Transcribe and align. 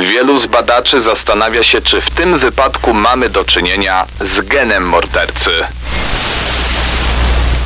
Wielu 0.00 0.38
z 0.38 0.46
badaczy 0.46 1.00
zastanawia 1.00 1.64
się, 1.64 1.80
czy 1.80 2.00
w 2.00 2.10
tym 2.10 2.38
wypadku 2.38 2.94
mamy 2.94 3.30
do 3.30 3.44
czynienia 3.44 4.06
z 4.20 4.46
genem 4.46 4.88
mordercy. 4.88 5.50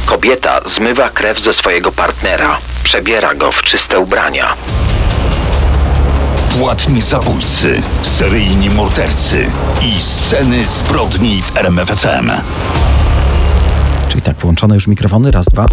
Kobieta 0.07 0.61
zmywa 0.67 1.09
krew 1.09 1.41
ze 1.41 1.55
swojego 1.55 1.93
partnera, 1.93 2.59
przebiera 2.85 3.35
go 3.35 3.53
w 3.53 3.63
czyste 3.63 3.99
ubrania. 3.99 4.55
Płatni 6.59 7.01
zabójcy, 7.01 7.83
seryjni 8.03 8.71
mordercy 8.71 9.47
i 9.83 10.01
sceny 10.01 10.67
zbrodni 10.67 11.43
w 11.43 11.57
RMFFM. 11.57 12.31
Czyli 14.09 14.23
tak, 14.23 14.37
włączone 14.37 14.75
już 14.75 14.87
mikrofony, 14.87 15.31
raz, 15.31 15.47
dwa. 15.47 15.67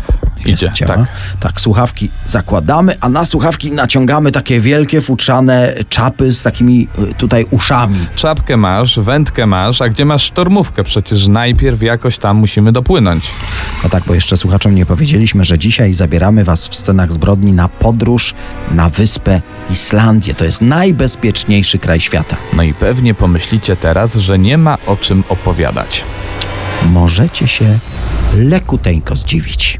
Jest, 0.46 0.64
Idzie, 0.64 0.72
działa. 0.76 0.96
tak. 0.96 1.08
tak, 1.40 1.62
słuchawki 1.62 2.10
zakładamy, 2.26 2.96
a 3.02 3.10
na 3.10 3.26
słuchawki 3.26 3.72
naciągamy 3.72 4.32
takie 4.32 4.60
wielkie, 4.60 5.02
futrzane 5.02 5.74
czapy 5.90 6.32
z 6.32 6.44
takimi 6.44 6.88
y, 7.12 7.14
tutaj 7.14 7.46
uszami. 7.52 8.08
Czapkę 8.16 8.58
masz, 8.58 9.00
wędkę 9.00 9.46
masz, 9.46 9.82
a 9.82 9.90
gdzie 9.90 10.06
masz 10.06 10.24
sztormówkę? 10.24 10.84
Przecież 10.84 11.28
najpierw 11.28 11.82
jakoś 11.84 12.18
tam 12.18 12.38
musimy 12.38 12.72
dopłynąć. 12.72 13.24
No 13.84 13.90
tak, 13.90 14.04
bo 14.08 14.14
jeszcze 14.14 14.38
słuchaczom 14.38 14.76
nie 14.76 14.86
powiedzieliśmy, 14.86 15.46
że 15.46 15.60
dzisiaj 15.60 15.94
zabieramy 15.94 16.44
was 16.44 16.68
w 16.68 16.76
scenach 16.76 17.14
zbrodni 17.14 17.52
na 17.52 17.70
podróż 17.70 18.34
na 18.72 18.90
wyspę 18.90 19.42
Islandię. 19.70 20.34
To 20.34 20.46
jest 20.46 20.62
najbezpieczniejszy 20.62 21.78
kraj 21.80 22.00
świata. 22.00 22.36
No 22.54 22.64
i 22.64 22.74
pewnie 22.74 23.14
pomyślicie 23.14 23.76
teraz, 23.76 24.16
że 24.16 24.40
nie 24.40 24.58
ma 24.58 24.78
o 24.88 24.96
czym 24.98 25.24
opowiadać. 25.30 26.04
Możecie 26.92 27.48
się 27.48 27.80
lekuteńko 28.38 29.16
zdziwić. 29.16 29.80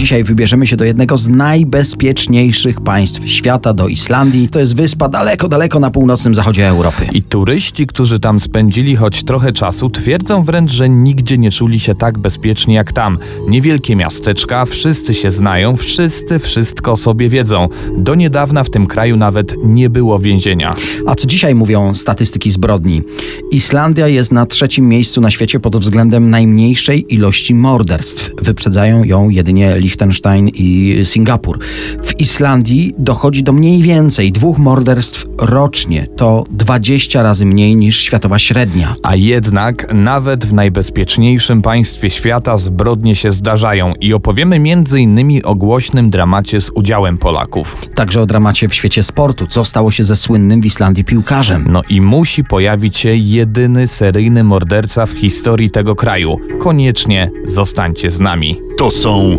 Dzisiaj 0.00 0.24
wybierzemy 0.24 0.66
się 0.66 0.76
do 0.76 0.84
jednego 0.84 1.18
z 1.18 1.28
najbezpieczniejszych 1.28 2.80
państw 2.80 3.28
świata, 3.28 3.74
do 3.74 3.88
Islandii. 3.88 4.48
To 4.48 4.60
jest 4.60 4.76
wyspa 4.76 5.08
daleko, 5.08 5.48
daleko 5.48 5.80
na 5.80 5.90
północnym 5.90 6.34
zachodzie 6.34 6.68
Europy. 6.68 7.06
I 7.12 7.22
turyści, 7.22 7.86
którzy 7.86 8.20
tam 8.20 8.38
spędzili 8.38 8.96
choć 8.96 9.24
trochę 9.24 9.52
czasu, 9.52 9.90
twierdzą 9.90 10.44
wręcz, 10.44 10.72
że 10.72 10.88
nigdzie 10.88 11.38
nie 11.38 11.50
czuli 11.50 11.80
się 11.80 11.94
tak 11.94 12.18
bezpiecznie 12.18 12.74
jak 12.74 12.92
tam. 12.92 13.18
Niewielkie 13.48 13.96
miasteczka, 13.96 14.64
wszyscy 14.64 15.14
się 15.14 15.30
znają, 15.30 15.76
wszyscy 15.76 16.38
wszystko 16.38 16.96
sobie 16.96 17.28
wiedzą. 17.28 17.68
Do 17.96 18.14
niedawna 18.14 18.64
w 18.64 18.70
tym 18.70 18.86
kraju 18.86 19.16
nawet 19.16 19.54
nie 19.64 19.90
było 19.90 20.18
więzienia. 20.18 20.74
A 21.06 21.14
co 21.14 21.26
dzisiaj 21.26 21.54
mówią 21.54 21.94
statystyki 21.94 22.50
zbrodni? 22.50 23.02
Islandia 23.50 24.08
jest 24.08 24.32
na 24.32 24.46
trzecim 24.46 24.88
miejscu 24.88 25.20
na 25.20 25.30
świecie 25.30 25.60
pod 25.60 25.76
względem 25.76 26.30
najmniejszej 26.30 27.14
ilości 27.14 27.54
morderstw. 27.54 28.30
Wyprzedzają 28.42 29.04
ją 29.04 29.28
jedynie 29.28 29.76
Liechtenstein 29.90 30.48
i 30.48 31.00
Singapur. 31.04 31.58
W 32.02 32.20
Islandii 32.20 32.94
dochodzi 32.98 33.42
do 33.42 33.52
mniej 33.52 33.82
więcej 33.82 34.32
dwóch 34.32 34.58
morderstw 34.58 35.26
rocznie. 35.38 36.06
To 36.16 36.44
20 36.50 37.22
razy 37.22 37.46
mniej 37.46 37.76
niż 37.76 38.00
światowa 38.00 38.38
średnia. 38.38 38.94
A 39.02 39.16
jednak 39.16 39.94
nawet 39.94 40.44
w 40.44 40.52
najbezpieczniejszym 40.52 41.62
państwie 41.62 42.10
świata 42.10 42.56
zbrodnie 42.56 43.16
się 43.16 43.30
zdarzają 43.30 43.92
i 44.00 44.14
opowiemy 44.14 44.56
m.in. 44.56 45.40
o 45.44 45.54
głośnym 45.54 46.10
dramacie 46.10 46.60
z 46.60 46.70
udziałem 46.74 47.18
Polaków. 47.18 47.76
Także 47.94 48.20
o 48.20 48.26
dramacie 48.26 48.68
w 48.68 48.74
świecie 48.74 49.02
sportu. 49.02 49.46
Co 49.46 49.64
stało 49.64 49.90
się 49.90 50.04
ze 50.04 50.16
słynnym 50.16 50.60
w 50.60 50.66
Islandii 50.66 51.04
piłkarzem? 51.04 51.66
No 51.70 51.82
i 51.88 52.00
musi 52.00 52.44
pojawić 52.44 52.96
się 52.96 53.16
jedyny 53.16 53.86
seryjny 53.86 54.44
morderca 54.44 55.06
w 55.06 55.10
historii 55.10 55.70
tego 55.70 55.96
kraju. 55.96 56.36
Koniecznie 56.58 57.30
zostańcie 57.44 58.10
z 58.10 58.20
nami. 58.20 58.60
To 58.78 58.90
są 58.90 59.38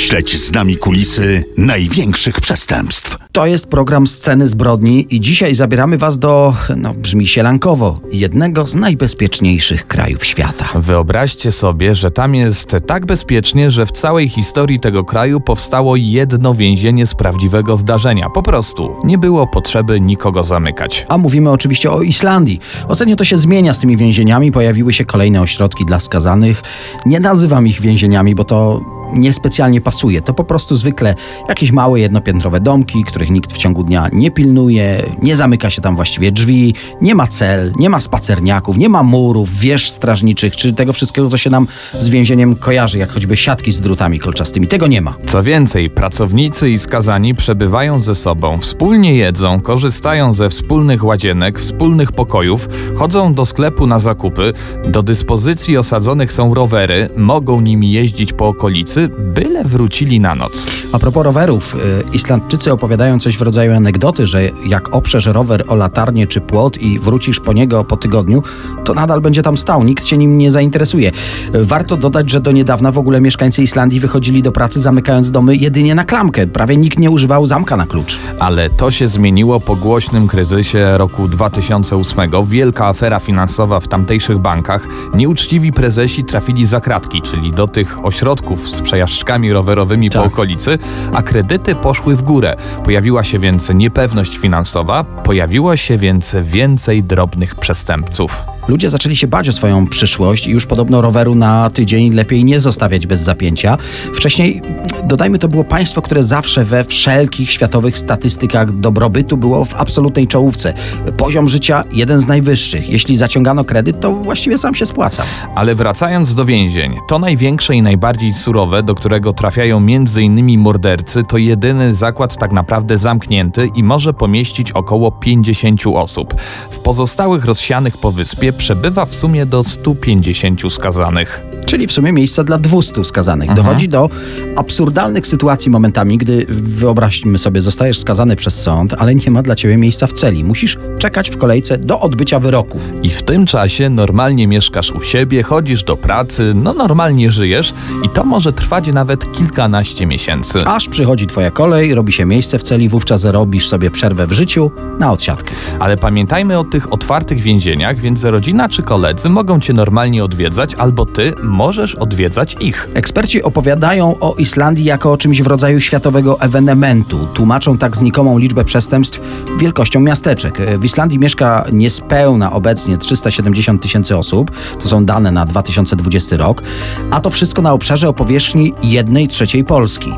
Śledź 0.00 0.38
z 0.38 0.52
nami 0.52 0.76
kulisy 0.76 1.44
największych 1.56 2.40
przestępstw. 2.40 3.16
To 3.32 3.46
jest 3.46 3.66
program 3.66 4.06
Sceny 4.06 4.46
Zbrodni 4.46 5.06
i 5.10 5.20
dzisiaj 5.20 5.54
zabieramy 5.54 5.98
Was 5.98 6.18
do, 6.18 6.54
no 6.76 6.92
brzmi 6.98 7.28
sielankowo, 7.28 8.00
jednego 8.12 8.66
z 8.66 8.74
najbezpieczniejszych 8.74 9.86
krajów 9.86 10.24
świata. 10.24 10.68
Wyobraźcie 10.74 11.52
sobie, 11.52 11.94
że 11.94 12.10
tam 12.10 12.34
jest 12.34 12.76
tak 12.86 13.06
bezpiecznie, 13.06 13.70
że 13.70 13.86
w 13.86 13.92
całej 13.92 14.28
historii 14.28 14.80
tego 14.80 15.04
kraju 15.04 15.40
powstało 15.40 15.96
jedno 15.96 16.54
więzienie 16.54 17.06
z 17.06 17.14
prawdziwego 17.14 17.76
zdarzenia. 17.76 18.30
Po 18.30 18.42
prostu 18.42 18.96
nie 19.04 19.18
było 19.18 19.46
potrzeby 19.46 20.00
nikogo 20.00 20.44
zamykać. 20.44 21.06
A 21.08 21.18
mówimy 21.18 21.50
oczywiście 21.50 21.90
o 21.90 22.02
Islandii. 22.02 22.60
Ostatnio 22.88 23.16
to 23.16 23.24
się 23.24 23.36
zmienia 23.36 23.74
z 23.74 23.78
tymi 23.78 23.96
więzieniami, 23.96 24.52
pojawiły 24.52 24.92
się 24.92 25.04
kolejne 25.04 25.40
ośrodki 25.40 25.84
dla 25.84 26.00
skazanych. 26.00 26.62
Nie 27.06 27.20
nazywam 27.20 27.66
ich 27.66 27.80
więzieniami, 27.80 28.34
bo 28.34 28.44
to 28.44 28.80
niespecjalnie 29.14 29.80
pasuje. 29.80 30.22
To 30.22 30.34
po 30.34 30.44
prostu 30.44 30.76
zwykle 30.76 31.14
jakieś 31.48 31.72
małe 31.72 32.00
jednopiętrowe 32.00 32.60
domki, 32.60 33.04
których 33.04 33.30
nikt 33.30 33.52
w 33.52 33.56
ciągu 33.56 33.84
dnia 33.84 34.08
nie 34.12 34.30
pilnuje, 34.30 35.02
nie 35.22 35.36
zamyka 35.36 35.70
się 35.70 35.82
tam 35.82 35.96
właściwie 35.96 36.32
drzwi, 36.32 36.74
nie 37.00 37.14
ma 37.14 37.26
cel, 37.26 37.72
nie 37.76 37.90
ma 37.90 38.00
spacerniaków, 38.00 38.76
nie 38.76 38.88
ma 38.88 39.02
murów, 39.02 39.58
wież 39.58 39.90
strażniczych, 39.90 40.56
czy 40.56 40.72
tego 40.72 40.92
wszystkiego, 40.92 41.30
co 41.30 41.38
się 41.38 41.50
nam 41.50 41.66
z 42.00 42.08
więzieniem 42.08 42.56
kojarzy, 42.56 42.98
jak 42.98 43.10
choćby 43.10 43.36
siatki 43.36 43.72
z 43.72 43.80
drutami 43.80 44.18
kolczastymi. 44.18 44.68
Tego 44.68 44.86
nie 44.86 45.00
ma. 45.00 45.14
Co 45.26 45.42
więcej, 45.42 45.90
pracownicy 45.90 46.70
i 46.70 46.78
skazani 46.78 47.34
przebywają 47.34 47.98
ze 47.98 48.14
sobą, 48.14 48.58
wspólnie 48.60 49.14
jedzą, 49.14 49.60
korzystają 49.60 50.34
ze 50.34 50.48
wspólnych 50.48 51.04
łazienek, 51.04 51.60
wspólnych 51.60 52.12
pokojów, 52.12 52.68
chodzą 52.96 53.34
do 53.34 53.44
sklepu 53.44 53.86
na 53.86 53.98
zakupy, 53.98 54.52
do 54.86 55.02
dyspozycji 55.02 55.76
osadzonych 55.76 56.32
są 56.32 56.54
rowery, 56.54 57.08
mogą 57.16 57.60
nimi 57.60 57.92
jeździć 57.92 58.32
po 58.32 58.48
okolicy, 58.48 58.99
byle 59.08 59.64
wrócili 59.64 60.20
na 60.20 60.34
noc. 60.34 60.66
A 60.92 60.98
propos 60.98 61.24
rowerów, 61.24 61.74
y, 61.74 61.78
Islandczycy 62.12 62.72
opowiadają 62.72 63.18
coś 63.18 63.38
w 63.38 63.42
rodzaju 63.42 63.72
anegdoty, 63.72 64.26
że 64.26 64.42
jak 64.66 64.94
oprzesz 64.94 65.26
rower 65.26 65.64
o 65.68 65.74
latarnię 65.74 66.26
czy 66.26 66.40
płot 66.40 66.78
i 66.78 66.98
wrócisz 66.98 67.40
po 67.40 67.52
niego 67.52 67.84
po 67.84 67.96
tygodniu, 67.96 68.42
to 68.84 68.94
nadal 68.94 69.20
będzie 69.20 69.42
tam 69.42 69.58
stał, 69.58 69.84
nikt 69.84 70.06
się 70.06 70.16
nim 70.16 70.38
nie 70.38 70.50
zainteresuje. 70.50 71.12
Warto 71.52 71.96
dodać, 71.96 72.30
że 72.30 72.40
do 72.40 72.52
niedawna 72.52 72.92
w 72.92 72.98
ogóle 72.98 73.20
mieszkańcy 73.20 73.62
Islandii 73.62 74.00
wychodzili 74.00 74.42
do 74.42 74.52
pracy 74.52 74.80
zamykając 74.80 75.30
domy 75.30 75.56
jedynie 75.56 75.94
na 75.94 76.04
klamkę. 76.04 76.46
Prawie 76.46 76.76
nikt 76.76 76.98
nie 76.98 77.10
używał 77.10 77.46
zamka 77.46 77.76
na 77.76 77.86
klucz. 77.86 78.18
Ale 78.38 78.70
to 78.70 78.90
się 78.90 79.08
zmieniło 79.08 79.60
po 79.60 79.76
głośnym 79.76 80.28
kryzysie 80.28 80.98
roku 80.98 81.28
2008. 81.28 82.30
Wielka 82.44 82.86
afera 82.86 83.18
finansowa 83.18 83.80
w 83.80 83.88
tamtejszych 83.88 84.38
bankach. 84.38 84.86
Nieuczciwi 85.14 85.72
prezesi 85.72 86.24
trafili 86.24 86.66
za 86.66 86.80
kratki, 86.80 87.22
czyli 87.22 87.52
do 87.52 87.66
tych 87.68 88.04
ośrodków 88.04 88.68
z 88.68 88.82
przejażdżkami 88.90 89.52
rowerowymi 89.52 90.10
po 90.10 90.14
Tak. 90.18 90.26
okolicy, 90.26 90.78
a 91.12 91.22
kredyty 91.22 91.74
poszły 91.74 92.16
w 92.16 92.22
górę. 92.22 92.56
Pojawiła 92.84 93.24
się 93.24 93.38
więc 93.38 93.70
niepewność 93.74 94.36
finansowa, 94.38 95.04
pojawiło 95.04 95.76
się 95.76 95.96
więc 95.98 96.36
więcej 96.42 97.04
drobnych 97.04 97.54
przestępców. 97.54 98.42
Ludzie 98.68 98.90
zaczęli 98.90 99.16
się 99.16 99.26
bać 99.26 99.48
o 99.48 99.52
swoją 99.52 99.86
przyszłość 99.86 100.46
i 100.46 100.50
już 100.50 100.66
podobno 100.66 101.00
roweru 101.00 101.34
na 101.34 101.70
tydzień 101.70 102.14
lepiej 102.14 102.44
nie 102.44 102.60
zostawiać 102.60 103.06
bez 103.06 103.20
zapięcia. 103.20 103.78
Wcześniej, 104.14 104.62
dodajmy, 105.04 105.38
to 105.38 105.48
było 105.48 105.64
państwo, 105.64 106.02
które 106.02 106.22
zawsze 106.22 106.64
we 106.64 106.84
wszelkich 106.84 107.50
światowych 107.50 107.98
statystykach 107.98 108.72
dobrobytu 108.72 109.36
było 109.36 109.64
w 109.64 109.74
absolutnej 109.74 110.28
czołówce. 110.28 110.74
Poziom 111.16 111.48
życia 111.48 111.84
jeden 111.92 112.20
z 112.20 112.26
najwyższych. 112.26 112.88
Jeśli 112.88 113.16
zaciągano 113.16 113.64
kredyt, 113.64 114.00
to 114.00 114.12
właściwie 114.12 114.58
sam 114.58 114.74
się 114.74 114.86
spłacał. 114.86 115.26
Ale 115.54 115.74
wracając 115.74 116.34
do 116.34 116.44
więzień, 116.44 116.96
to 117.08 117.18
największe 117.18 117.74
i 117.74 117.82
najbardziej 117.82 118.32
surowe, 118.32 118.82
do 118.82 118.94
którego 118.94 119.32
trafiają 119.32 119.76
m.in. 119.76 120.58
mordercy, 120.60 121.24
to 121.28 121.38
jedyny 121.38 121.94
zakład 121.94 122.36
tak 122.36 122.52
naprawdę 122.52 122.98
zamknięty 122.98 123.68
i 123.76 123.82
może 123.82 124.14
pomieścić 124.14 124.72
około 124.72 125.10
50 125.12 125.80
osób. 125.94 126.34
W 126.70 126.78
pozostałych 126.78 127.44
rozsianych 127.44 127.98
po 127.98 128.12
wyspie 128.12 128.49
przebywa 128.52 129.06
w 129.06 129.14
sumie 129.14 129.46
do 129.46 129.64
150 129.64 130.72
skazanych. 130.72 131.49
Czyli 131.66 131.86
w 131.86 131.92
sumie 131.92 132.12
miejsca 132.12 132.44
dla 132.44 132.58
200 132.58 133.04
skazanych. 133.04 133.54
Dochodzi 133.54 133.88
do 133.88 134.08
absurdalnych 134.56 135.26
sytuacji 135.26 135.70
momentami, 135.70 136.18
gdy 136.18 136.46
wyobraźmy 136.48 137.38
sobie, 137.38 137.60
zostajesz 137.60 137.98
skazany 137.98 138.36
przez 138.36 138.62
sąd, 138.62 138.94
ale 138.98 139.14
nie 139.14 139.30
ma 139.30 139.42
dla 139.42 139.54
ciebie 139.54 139.76
miejsca 139.76 140.06
w 140.06 140.12
celi. 140.12 140.44
Musisz 140.44 140.78
czekać 140.98 141.30
w 141.30 141.36
kolejce 141.36 141.78
do 141.78 142.00
odbycia 142.00 142.38
wyroku. 142.38 142.80
I 143.02 143.10
w 143.10 143.22
tym 143.22 143.46
czasie 143.46 143.90
normalnie 143.90 144.46
mieszkasz 144.46 144.92
u 144.92 145.02
siebie, 145.02 145.42
chodzisz 145.42 145.84
do 145.84 145.96
pracy, 145.96 146.52
no 146.54 146.74
normalnie 146.74 147.30
żyjesz 147.30 147.74
i 148.04 148.08
to 148.08 148.24
może 148.24 148.52
trwać 148.52 148.86
nawet 148.86 149.32
kilkanaście 149.32 150.06
miesięcy. 150.06 150.62
Aż 150.66 150.88
przychodzi 150.88 151.26
twoja 151.26 151.50
kolej, 151.50 151.94
robi 151.94 152.12
się 152.12 152.24
miejsce 152.24 152.58
w 152.58 152.62
celi, 152.62 152.88
wówczas 152.88 153.24
robisz 153.24 153.68
sobie 153.68 153.90
przerwę 153.90 154.26
w 154.26 154.32
życiu 154.32 154.70
na 154.98 155.12
odsiadkę. 155.12 155.54
Ale 155.78 155.96
pamiętajmy 155.96 156.58
o 156.58 156.64
tych 156.64 156.92
otwartych 156.92 157.40
więzieniach, 157.40 157.96
więc 157.96 158.24
rodzina 158.24 158.68
czy 158.68 158.82
koledzy 158.82 159.28
mogą 159.28 159.60
cię 159.60 159.72
normalnie 159.72 160.24
odwiedzać, 160.24 160.74
albo 160.74 161.06
ty 161.06 161.34
możesz 161.50 161.94
odwiedzać 161.94 162.56
ich. 162.60 162.88
Eksperci 162.94 163.42
opowiadają 163.42 164.18
o 164.20 164.34
Islandii 164.34 164.84
jako 164.84 165.12
o 165.12 165.16
czymś 165.16 165.42
w 165.42 165.46
rodzaju 165.46 165.80
światowego 165.80 166.40
ewenementu. 166.40 167.18
Tłumaczą 167.34 167.78
tak 167.78 167.96
znikomą 167.96 168.38
liczbę 168.38 168.64
przestępstw 168.64 169.20
wielkością 169.58 170.00
miasteczek. 170.00 170.58
W 170.78 170.84
Islandii 170.84 171.18
mieszka 171.18 171.64
niespełna 171.72 172.52
obecnie 172.52 172.98
370 172.98 173.82
tysięcy 173.82 174.16
osób. 174.16 174.50
To 174.82 174.88
są 174.88 175.04
dane 175.04 175.32
na 175.32 175.46
2020 175.46 176.36
rok. 176.36 176.62
A 177.10 177.20
to 177.20 177.30
wszystko 177.30 177.62
na 177.62 177.72
obszarze 177.72 178.08
o 178.08 178.12
powierzchni 178.12 178.74
1 178.82 179.28
trzeciej 179.28 179.64
Polski. 179.64 180.10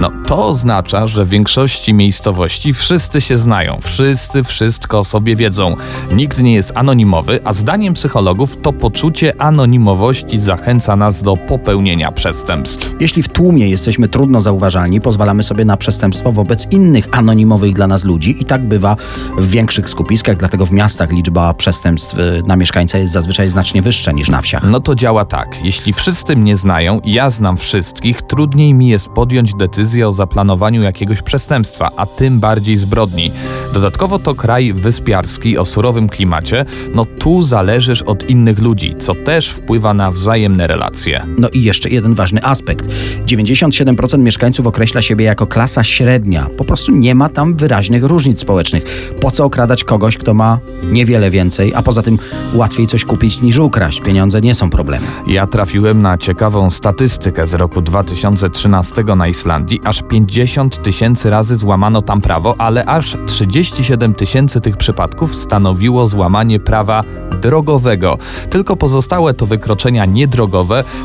No 0.00 0.10
to 0.26 0.46
oznacza, 0.46 1.06
że 1.06 1.24
w 1.24 1.28
większości 1.28 1.94
miejscowości 1.94 2.72
wszyscy 2.72 3.20
się 3.20 3.38
znają, 3.38 3.78
wszyscy 3.82 4.44
wszystko 4.44 4.98
o 4.98 5.04
sobie 5.04 5.36
wiedzą. 5.36 5.76
Nikt 6.12 6.38
nie 6.38 6.54
jest 6.54 6.72
anonimowy, 6.74 7.40
a 7.44 7.52
zdaniem 7.52 7.94
psychologów 7.94 8.56
to 8.62 8.72
poczucie 8.72 9.42
anonimowości 9.42 10.40
zachęca 10.40 10.77
nas 10.78 11.22
do 11.22 11.36
popełnienia 11.36 12.12
przestępstw. 12.12 12.94
Jeśli 13.00 13.22
w 13.22 13.28
tłumie 13.28 13.68
jesteśmy 13.68 14.08
trudno 14.08 14.42
zauważalni, 14.42 15.00
pozwalamy 15.00 15.42
sobie 15.42 15.64
na 15.64 15.76
przestępstwo 15.76 16.32
wobec 16.32 16.72
innych 16.72 17.08
anonimowych 17.12 17.72
dla 17.72 17.86
nas 17.86 18.04
ludzi 18.04 18.42
i 18.42 18.44
tak 18.44 18.62
bywa 18.62 18.96
w 19.38 19.50
większych 19.50 19.90
skupiskach, 19.90 20.36
dlatego 20.36 20.66
w 20.66 20.70
miastach 20.70 21.12
liczba 21.12 21.54
przestępstw 21.54 22.18
y, 22.18 22.42
na 22.46 22.56
mieszkańca 22.56 22.98
jest 22.98 23.12
zazwyczaj 23.12 23.48
znacznie 23.48 23.82
wyższa 23.82 24.12
niż 24.12 24.28
na 24.28 24.42
wsiach. 24.42 24.62
No 24.70 24.80
to 24.80 24.94
działa 24.94 25.24
tak. 25.24 25.58
Jeśli 25.62 25.92
wszyscy 25.92 26.36
mnie 26.36 26.56
znają 26.56 27.00
i 27.00 27.12
ja 27.12 27.30
znam 27.30 27.56
wszystkich, 27.56 28.22
trudniej 28.22 28.74
mi 28.74 28.88
jest 28.88 29.08
podjąć 29.08 29.54
decyzję 29.54 30.08
o 30.08 30.12
zaplanowaniu 30.12 30.82
jakiegoś 30.82 31.22
przestępstwa, 31.22 31.88
a 31.96 32.06
tym 32.06 32.40
bardziej 32.40 32.76
zbrodni. 32.76 33.32
Dodatkowo 33.74 34.18
to 34.18 34.34
kraj 34.34 34.72
wyspiarski 34.72 35.58
o 35.58 35.64
surowym 35.64 36.08
klimacie, 36.08 36.64
no 36.94 37.04
tu 37.04 37.42
zależysz 37.42 38.02
od 38.02 38.30
innych 38.30 38.58
ludzi, 38.58 38.94
co 38.98 39.14
też 39.14 39.48
wpływa 39.50 39.94
na 39.94 40.10
wzajemne 40.10 40.66
relacje. 40.68 41.26
No 41.38 41.48
i 41.48 41.62
jeszcze 41.62 41.88
jeden 41.88 42.14
ważny 42.14 42.44
aspekt. 42.44 42.86
97% 43.26 44.18
mieszkańców 44.18 44.66
określa 44.66 45.02
siebie 45.02 45.24
jako 45.24 45.46
klasa 45.46 45.84
średnia. 45.84 46.46
Po 46.56 46.64
prostu 46.64 46.92
nie 46.92 47.14
ma 47.14 47.28
tam 47.28 47.54
wyraźnych 47.54 48.04
różnic 48.04 48.40
społecznych. 48.40 49.12
Po 49.20 49.30
co 49.30 49.44
okradać 49.44 49.84
kogoś, 49.84 50.18
kto 50.18 50.34
ma 50.34 50.58
niewiele 50.90 51.30
więcej, 51.30 51.74
a 51.74 51.82
poza 51.82 52.02
tym 52.02 52.18
łatwiej 52.54 52.86
coś 52.86 53.04
kupić 53.04 53.40
niż 53.40 53.58
ukraść. 53.58 54.00
Pieniądze 54.00 54.40
nie 54.40 54.54
są 54.54 54.70
problemem. 54.70 55.10
Ja 55.26 55.46
trafiłem 55.46 56.02
na 56.02 56.18
ciekawą 56.18 56.70
statystykę 56.70 57.46
z 57.46 57.54
roku 57.54 57.82
2013 57.82 59.04
na 59.16 59.28
Islandii. 59.28 59.80
Aż 59.84 60.02
50 60.02 60.82
tysięcy 60.82 61.30
razy 61.30 61.56
złamano 61.56 62.02
tam 62.02 62.20
prawo, 62.20 62.54
ale 62.58 62.84
aż 62.84 63.16
37 63.26 64.14
tysięcy 64.14 64.60
tych 64.60 64.76
przypadków 64.76 65.36
stanowiło 65.36 66.08
złamanie 66.08 66.60
prawa 66.60 67.04
drogowego. 67.40 68.18
Tylko 68.50 68.76
pozostałe 68.76 69.34
to 69.34 69.46
wykroczenia 69.46 70.04
niedrogowe, 70.04 70.57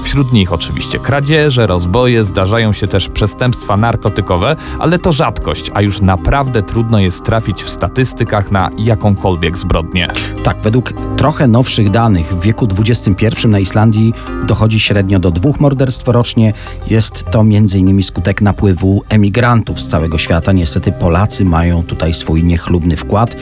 wśród 0.04 0.34
nich 0.34 0.54
oczywiście 0.54 1.00
kradzieże, 1.00 1.68
rozboje, 1.68 2.26
zdarzają 2.26 2.74
się 2.74 2.88
też 2.88 3.10
przestępstwa 3.10 3.78
narkotykowe, 3.78 4.56
ale 4.80 5.00
to 5.00 5.12
rzadkość, 5.12 5.72
a 5.74 5.82
już 5.82 6.02
naprawdę 6.02 6.64
trudno 6.64 7.00
jest 7.00 7.24
trafić 7.24 7.64
w 7.64 7.70
statystykach 7.70 8.52
na 8.52 8.70
jakąkolwiek 8.78 9.58
zbrodnię. 9.58 10.08
Tak, 10.44 10.58
według 10.64 10.94
trochę 11.18 11.48
nowszych 11.48 11.90
danych 11.90 12.34
w 12.34 12.42
wieku 12.42 12.68
XXI 12.80 13.48
na 13.48 13.60
Islandii 13.60 14.14
dochodzi 14.44 14.80
średnio 14.80 15.20
do 15.20 15.32
dwóch 15.32 15.60
morderstw 15.60 16.08
rocznie. 16.08 16.54
Jest 16.88 17.26
to 17.32 17.40
m.in. 17.40 18.04
skutek 18.04 18.42
napływu 18.42 19.04
emigrantów 19.10 19.82
z 19.82 19.88
całego 19.88 20.18
świata. 20.18 20.52
Niestety 20.52 20.92
Polacy 20.92 21.46
mają 21.46 21.84
tutaj 21.84 22.14
swój 22.14 22.44
niechlubny 22.44 22.98
wkład 22.98 23.36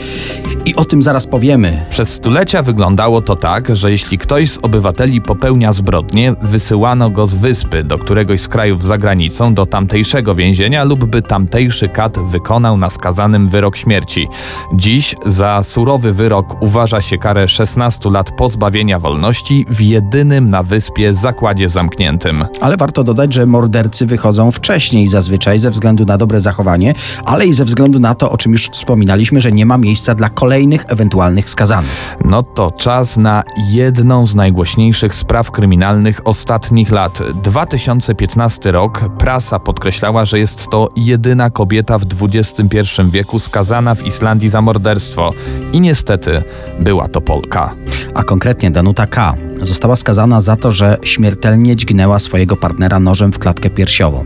i 0.66 0.76
o 0.76 0.86
tym 0.86 1.04
zaraz 1.04 1.28
powiemy. 1.28 1.86
Przez 1.90 2.14
stulecia 2.14 2.62
wyglądało 2.62 3.22
to 3.22 3.36
tak, 3.36 3.76
że 3.76 3.92
jeśli 3.92 4.18
ktoś 4.18 4.50
z 4.50 4.60
obywateli 4.62 5.22
popełnia 5.22 5.72
zbrodnię, 5.72 6.36
wysyłano 6.42 7.10
go 7.10 7.28
z 7.28 7.36
wyspy 7.36 7.84
do 7.84 7.98
któregoś 7.98 8.42
z 8.42 8.48
krajów 8.48 8.84
za 8.84 8.98
granicą, 8.98 9.54
do 9.54 9.66
tamtejszego 9.66 10.36
więzienia 10.36 10.84
lub 10.84 11.06
by 11.06 11.22
tamtejszy 11.22 11.90
kat 11.90 12.20
wykonał 12.20 12.78
na 12.78 12.90
skazanym 12.90 13.48
wyrok 13.48 13.78
śmierci. 13.78 14.28
Dziś 14.74 15.16
za 15.26 15.64
surowy 15.64 16.14
wyrok 16.14 16.62
uważa 16.64 17.02
się 17.02 17.18
karę 17.18 17.48
16 17.48 18.10
lat 18.10 18.32
pozbawienia 18.32 19.00
wolności 19.00 19.66
w 19.70 19.82
jedynym 19.82 20.50
na 20.50 20.64
wyspie 20.64 21.14
zakładzie 21.14 21.70
zamkniętym. 21.70 22.46
Ale 22.62 22.78
warto 22.78 23.04
dodać, 23.04 23.34
że 23.34 23.46
mordercy 23.46 24.06
wychodzą 24.06 24.52
wcześniej 24.52 25.08
zazwyczaj 25.08 25.60
ze 25.60 25.72
względu 25.72 26.06
na 26.06 26.18
dobre 26.18 26.42
zachowanie, 26.42 26.94
ale 27.26 27.46
i 27.46 27.54
ze 27.54 27.66
względu 27.66 28.00
na 28.00 28.16
to, 28.16 28.32
o 28.32 28.38
czym 28.38 28.52
już 28.52 28.70
wspominaliśmy, 28.70 29.42
że 29.42 29.52
nie 29.52 29.66
ma 29.66 29.78
miejsca 29.78 30.16
dla 30.16 30.30
kolejnych 30.30 30.51
ewentualnych 30.88 31.50
skazanych. 31.50 32.18
No 32.26 32.44
to 32.44 32.72
czas 32.72 33.18
na 33.18 33.44
jedną 33.70 34.28
z 34.28 34.36
najgłośniejszych 34.36 35.16
spraw 35.16 35.52
kryminalnych 35.52 36.28
ostatnich 36.28 36.92
lat. 36.92 37.20
2015 37.44 38.72
rok. 38.72 39.02
Prasa 39.18 39.60
podkreślała, 39.60 40.26
że 40.26 40.40
jest 40.40 40.68
to 40.68 40.90
jedyna 40.96 41.50
kobieta 41.50 41.98
w 41.98 42.06
XXI 42.22 43.02
wieku 43.10 43.40
skazana 43.40 43.96
w 43.96 44.06
Islandii 44.06 44.50
za 44.50 44.62
morderstwo. 44.62 45.34
I 45.74 45.82
niestety 45.82 46.44
była 46.80 47.08
to 47.08 47.22
Polka. 47.22 47.74
A 48.14 48.24
konkretnie 48.24 48.72
Danuta 48.72 49.08
K. 49.08 49.34
została 49.62 49.96
skazana 49.96 50.42
za 50.42 50.56
to, 50.56 50.72
że 50.72 50.98
śmiertelnie 51.04 51.76
dźgnęła 51.76 52.20
swojego 52.20 52.58
partnera 52.58 53.00
nożem 53.00 53.34
w 53.34 53.40
klatkę 53.40 53.70
piersiową. 53.70 54.26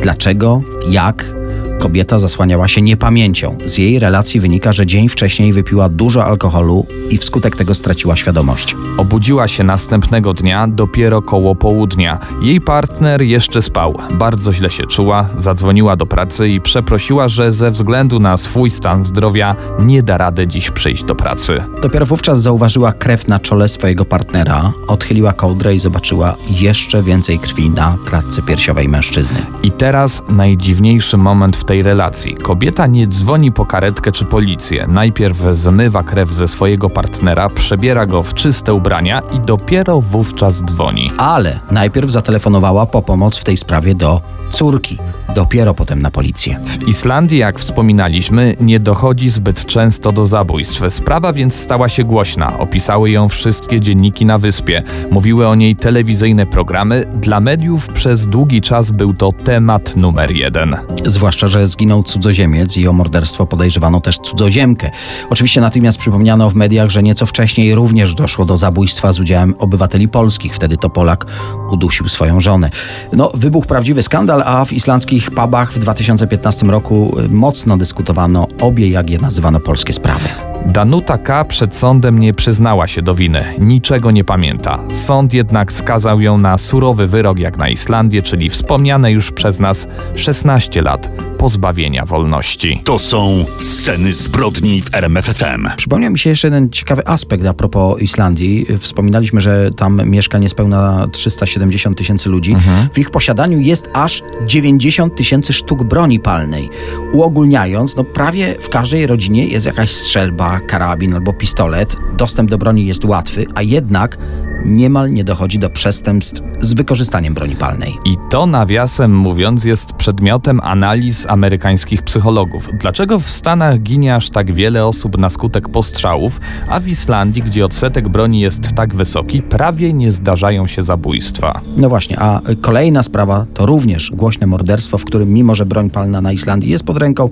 Dlaczego? 0.00 0.60
Jak? 0.88 1.43
Kobieta 1.84 2.18
zasłaniała 2.18 2.68
się 2.68 2.82
niepamięcią. 2.82 3.58
Z 3.66 3.78
jej 3.78 3.98
relacji 3.98 4.40
wynika, 4.40 4.72
że 4.72 4.86
dzień 4.86 5.08
wcześniej 5.08 5.52
wypiła 5.52 5.88
dużo 5.88 6.24
alkoholu 6.24 6.86
i 7.10 7.18
wskutek 7.18 7.56
tego 7.56 7.74
straciła 7.74 8.16
świadomość. 8.16 8.76
Obudziła 8.96 9.48
się 9.48 9.64
następnego 9.64 10.34
dnia 10.34 10.68
dopiero 10.68 11.22
koło 11.22 11.54
południa. 11.54 12.18
Jej 12.42 12.60
partner 12.60 13.22
jeszcze 13.22 13.62
spał. 13.62 13.98
Bardzo 14.10 14.52
źle 14.52 14.70
się 14.70 14.86
czuła, 14.86 15.28
zadzwoniła 15.38 15.96
do 15.96 16.06
pracy 16.06 16.48
i 16.48 16.60
przeprosiła, 16.60 17.28
że 17.28 17.52
ze 17.52 17.70
względu 17.70 18.20
na 18.20 18.36
swój 18.36 18.70
stan 18.70 19.04
zdrowia 19.04 19.56
nie 19.80 20.02
da 20.02 20.18
rady 20.18 20.46
dziś 20.46 20.70
przyjść 20.70 21.04
do 21.04 21.14
pracy. 21.14 21.62
Dopiero 21.82 22.06
wówczas 22.06 22.42
zauważyła 22.42 22.92
krew 22.92 23.28
na 23.28 23.40
czole 23.40 23.68
swojego 23.68 24.04
partnera, 24.04 24.72
odchyliła 24.86 25.32
kołdrę 25.32 25.74
i 25.74 25.80
zobaczyła 25.80 26.36
jeszcze 26.50 27.02
więcej 27.02 27.38
krwi 27.38 27.70
na 27.70 27.96
klatce 28.04 28.42
piersiowej 28.42 28.88
mężczyzny. 28.88 29.46
I 29.62 29.70
teraz 29.70 30.22
najdziwniejszy 30.28 31.16
moment 31.16 31.56
w 31.56 31.64
tej 31.64 31.73
relacji. 31.82 32.36
Kobieta 32.36 32.86
nie 32.86 33.06
dzwoni 33.06 33.52
po 33.52 33.66
karetkę 33.66 34.12
czy 34.12 34.24
policję. 34.24 34.86
Najpierw 34.88 35.38
zmywa 35.50 36.02
krew 36.02 36.30
ze 36.30 36.48
swojego 36.48 36.90
partnera, 36.90 37.48
przebiera 37.48 38.06
go 38.06 38.22
w 38.22 38.34
czyste 38.34 38.74
ubrania 38.74 39.22
i 39.32 39.40
dopiero 39.40 40.00
wówczas 40.00 40.64
dzwoni. 40.64 41.10
Ale 41.18 41.60
najpierw 41.70 42.10
zatelefonowała 42.10 42.86
po 42.86 43.02
pomoc 43.02 43.38
w 43.38 43.44
tej 43.44 43.56
sprawie 43.56 43.94
do 43.94 44.20
córki, 44.50 44.98
dopiero 45.34 45.74
potem 45.74 46.02
na 46.02 46.10
policję. 46.10 46.58
W 46.64 46.88
Islandii, 46.88 47.38
jak 47.38 47.58
wspominaliśmy, 47.58 48.56
nie 48.60 48.80
dochodzi 48.80 49.30
zbyt 49.30 49.66
często 49.66 50.12
do 50.12 50.26
zabójstw. 50.26 50.82
Sprawa 50.88 51.32
więc 51.32 51.54
stała 51.54 51.88
się 51.88 52.04
głośna. 52.04 52.58
Opisały 52.58 53.10
ją 53.10 53.28
wszystkie 53.28 53.80
dzienniki 53.80 54.26
na 54.26 54.38
wyspie. 54.38 54.82
Mówiły 55.10 55.48
o 55.48 55.54
niej 55.54 55.76
telewizyjne 55.76 56.46
programy. 56.46 57.04
Dla 57.14 57.40
mediów 57.40 57.88
przez 57.88 58.26
długi 58.26 58.60
czas 58.60 58.90
był 58.90 59.14
to 59.14 59.32
temat 59.32 59.96
numer 59.96 60.30
jeden. 60.30 60.76
Zwłaszcza, 61.06 61.46
że 61.46 61.63
zginął 61.68 62.02
cudzoziemiec 62.02 62.76
i 62.76 62.88
o 62.88 62.92
morderstwo 62.92 63.46
podejrzewano 63.46 64.00
też 64.00 64.18
cudzoziemkę. 64.18 64.90
Oczywiście 65.30 65.60
natychmiast 65.60 65.98
przypomniano 65.98 66.50
w 66.50 66.54
mediach, 66.54 66.90
że 66.90 67.02
nieco 67.02 67.26
wcześniej 67.26 67.74
również 67.74 68.14
doszło 68.14 68.44
do 68.44 68.56
zabójstwa 68.56 69.12
z 69.12 69.20
udziałem 69.20 69.54
obywateli 69.58 70.08
polskich. 70.08 70.54
Wtedy 70.54 70.76
to 70.76 70.90
Polak 70.90 71.26
udusił 71.70 72.08
swoją 72.08 72.40
żonę. 72.40 72.70
No, 73.12 73.30
wybuchł 73.34 73.66
prawdziwy 73.66 74.02
skandal, 74.02 74.42
a 74.46 74.64
w 74.64 74.72
islandzkich 74.72 75.30
pubach 75.30 75.72
w 75.72 75.78
2015 75.78 76.66
roku 76.66 77.16
mocno 77.30 77.76
dyskutowano 77.76 78.46
obie, 78.60 78.88
jak 78.88 79.10
je 79.10 79.18
nazywano, 79.18 79.60
polskie 79.60 79.92
sprawy. 79.92 80.53
Danuta 80.66 81.18
K. 81.18 81.44
przed 81.44 81.76
sądem 81.76 82.18
nie 82.18 82.34
przyznała 82.34 82.86
się 82.86 83.02
do 83.02 83.14
winy, 83.14 83.44
niczego 83.58 84.10
nie 84.10 84.24
pamięta. 84.24 84.78
Sąd 84.90 85.34
jednak 85.34 85.72
skazał 85.72 86.20
ją 86.20 86.38
na 86.38 86.58
surowy 86.58 87.06
wyrok 87.06 87.38
jak 87.38 87.58
na 87.58 87.68
Islandię, 87.68 88.22
czyli 88.22 88.50
wspomniane 88.50 89.12
już 89.12 89.30
przez 89.30 89.60
nas 89.60 89.86
16 90.14 90.82
lat 90.82 91.10
pozbawienia 91.38 92.06
wolności. 92.06 92.80
To 92.84 92.98
są 92.98 93.44
sceny 93.58 94.12
zbrodni 94.12 94.82
w 94.82 94.94
RMFFM. 94.94 95.68
Przypomniał 95.76 96.12
mi 96.12 96.18
się 96.18 96.30
jeszcze 96.30 96.46
jeden 96.46 96.70
ciekawy 96.70 97.06
aspekt 97.06 97.46
a 97.46 97.54
propos 97.54 98.00
Islandii. 98.02 98.66
Wspominaliśmy, 98.80 99.40
że 99.40 99.70
tam 99.70 100.02
mieszka 100.10 100.38
niespełna 100.38 101.06
370 101.12 101.98
tysięcy 101.98 102.28
ludzi. 102.28 102.56
W 102.94 102.98
ich 102.98 103.10
posiadaniu 103.10 103.60
jest 103.60 103.88
aż 103.92 104.22
90 104.46 105.16
tysięcy 105.16 105.52
sztuk 105.52 105.82
broni 105.82 106.20
palnej. 106.20 106.70
Uogólniając, 107.12 107.96
no 107.96 108.04
prawie 108.04 108.54
w 108.60 108.68
każdej 108.68 109.06
rodzinie 109.06 109.46
jest 109.46 109.66
jakaś 109.66 109.90
strzelba, 109.90 110.53
karabin 110.60 111.14
albo 111.14 111.32
pistolet. 111.32 111.96
Dostęp 112.16 112.50
do 112.50 112.58
broni 112.58 112.86
jest 112.86 113.04
łatwy, 113.04 113.46
a 113.54 113.62
jednak 113.62 114.18
niemal 114.64 115.12
nie 115.12 115.24
dochodzi 115.24 115.58
do 115.58 115.70
przestępstw 115.70 116.40
z 116.60 116.74
wykorzystaniem 116.74 117.34
broni 117.34 117.56
palnej. 117.56 117.98
I 118.04 118.16
to 118.30 118.46
nawiasem 118.46 119.16
mówiąc 119.16 119.64
jest 119.64 119.92
przedmiotem 119.92 120.60
analiz 120.62 121.26
amerykańskich 121.26 122.02
psychologów. 122.02 122.68
Dlaczego 122.80 123.20
w 123.20 123.30
Stanach 123.30 123.80
ginie 123.80 124.14
aż 124.14 124.30
tak 124.30 124.54
wiele 124.54 124.86
osób 124.86 125.18
na 125.18 125.30
skutek 125.30 125.68
postrzałów, 125.68 126.40
a 126.70 126.80
w 126.80 126.88
Islandii, 126.88 127.42
gdzie 127.42 127.64
odsetek 127.64 128.08
broni 128.08 128.40
jest 128.40 128.72
tak 128.72 128.94
wysoki, 128.94 129.42
prawie 129.42 129.92
nie 129.92 130.10
zdarzają 130.10 130.66
się 130.66 130.82
zabójstwa? 130.82 131.60
No 131.76 131.88
właśnie, 131.88 132.20
a 132.20 132.40
kolejna 132.60 133.02
sprawa 133.02 133.46
to 133.54 133.66
również 133.66 134.10
głośne 134.10 134.46
morderstwo, 134.46 134.98
w 134.98 135.04
którym 135.04 135.32
mimo, 135.32 135.54
że 135.54 135.66
broń 135.66 135.90
palna 135.90 136.20
na 136.20 136.32
Islandii 136.32 136.70
jest 136.70 136.84
pod 136.84 136.98
ręką, 136.98 137.28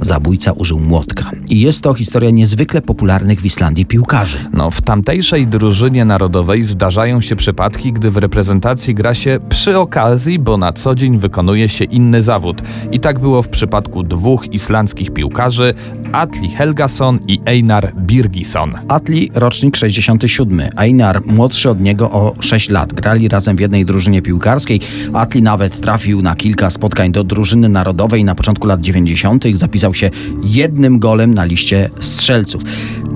zabójca 0.00 0.52
użył 0.52 0.80
młotka. 0.80 1.30
I 1.48 1.60
jest 1.60 1.82
to 1.82 1.94
historia 1.94 2.30
niezwykle 2.30 2.82
popularnych 2.82 3.40
w 3.40 3.44
Islandii 3.44 3.86
piłkarzy. 3.86 4.38
No, 4.52 4.70
w 4.70 4.80
tamtejszej 4.80 5.46
drużynie 5.46 6.04
narodowej 6.04 6.62
zdarzają 6.62 7.20
się 7.20 7.36
przypadki, 7.36 7.92
gdy 7.92 8.10
w 8.10 8.16
reprezentacji 8.16 8.94
gra 8.94 9.14
się 9.14 9.38
przy 9.48 9.78
okazji, 9.78 10.38
bo 10.38 10.56
na 10.56 10.72
co 10.72 10.94
dzień 10.94 11.18
wykonuje 11.18 11.68
się 11.68 11.84
inny 11.84 12.22
zawód. 12.22 12.62
I 12.92 13.00
tak 13.00 13.18
było 13.18 13.42
w 13.42 13.48
przypadku 13.48 14.02
dwóch 14.02 14.52
islandzkich 14.52 15.10
piłkarzy, 15.10 15.74
Atli 16.12 16.50
Helgason 16.50 17.18
i 17.26 17.40
Einar 17.44 17.92
Birgisson. 17.96 18.74
Atli 18.88 19.30
rocznik 19.34 19.76
67, 19.76 20.60
Einar 20.76 21.22
młodszy 21.26 21.70
od 21.70 21.80
niego 21.80 22.10
o 22.10 22.34
6 22.40 22.70
lat. 22.70 22.92
Grali 22.92 23.28
razem 23.28 23.56
w 23.56 23.60
jednej 23.60 23.84
drużynie 23.84 24.22
piłkarskiej. 24.22 24.80
Atli 25.12 25.42
nawet 25.42 25.80
trafił 25.80 26.22
na 26.22 26.36
kilka 26.36 26.70
spotkań 26.70 27.12
do 27.12 27.24
drużyny 27.24 27.68
narodowej 27.68 28.24
na 28.24 28.34
początku 28.34 28.66
lat 28.66 28.80
90. 28.80 29.44
Zapisał 29.54 29.89
się 29.94 30.10
jednym 30.42 30.98
golem 30.98 31.34
na 31.34 31.44
liście 31.44 31.90
strzelców. 32.00 32.62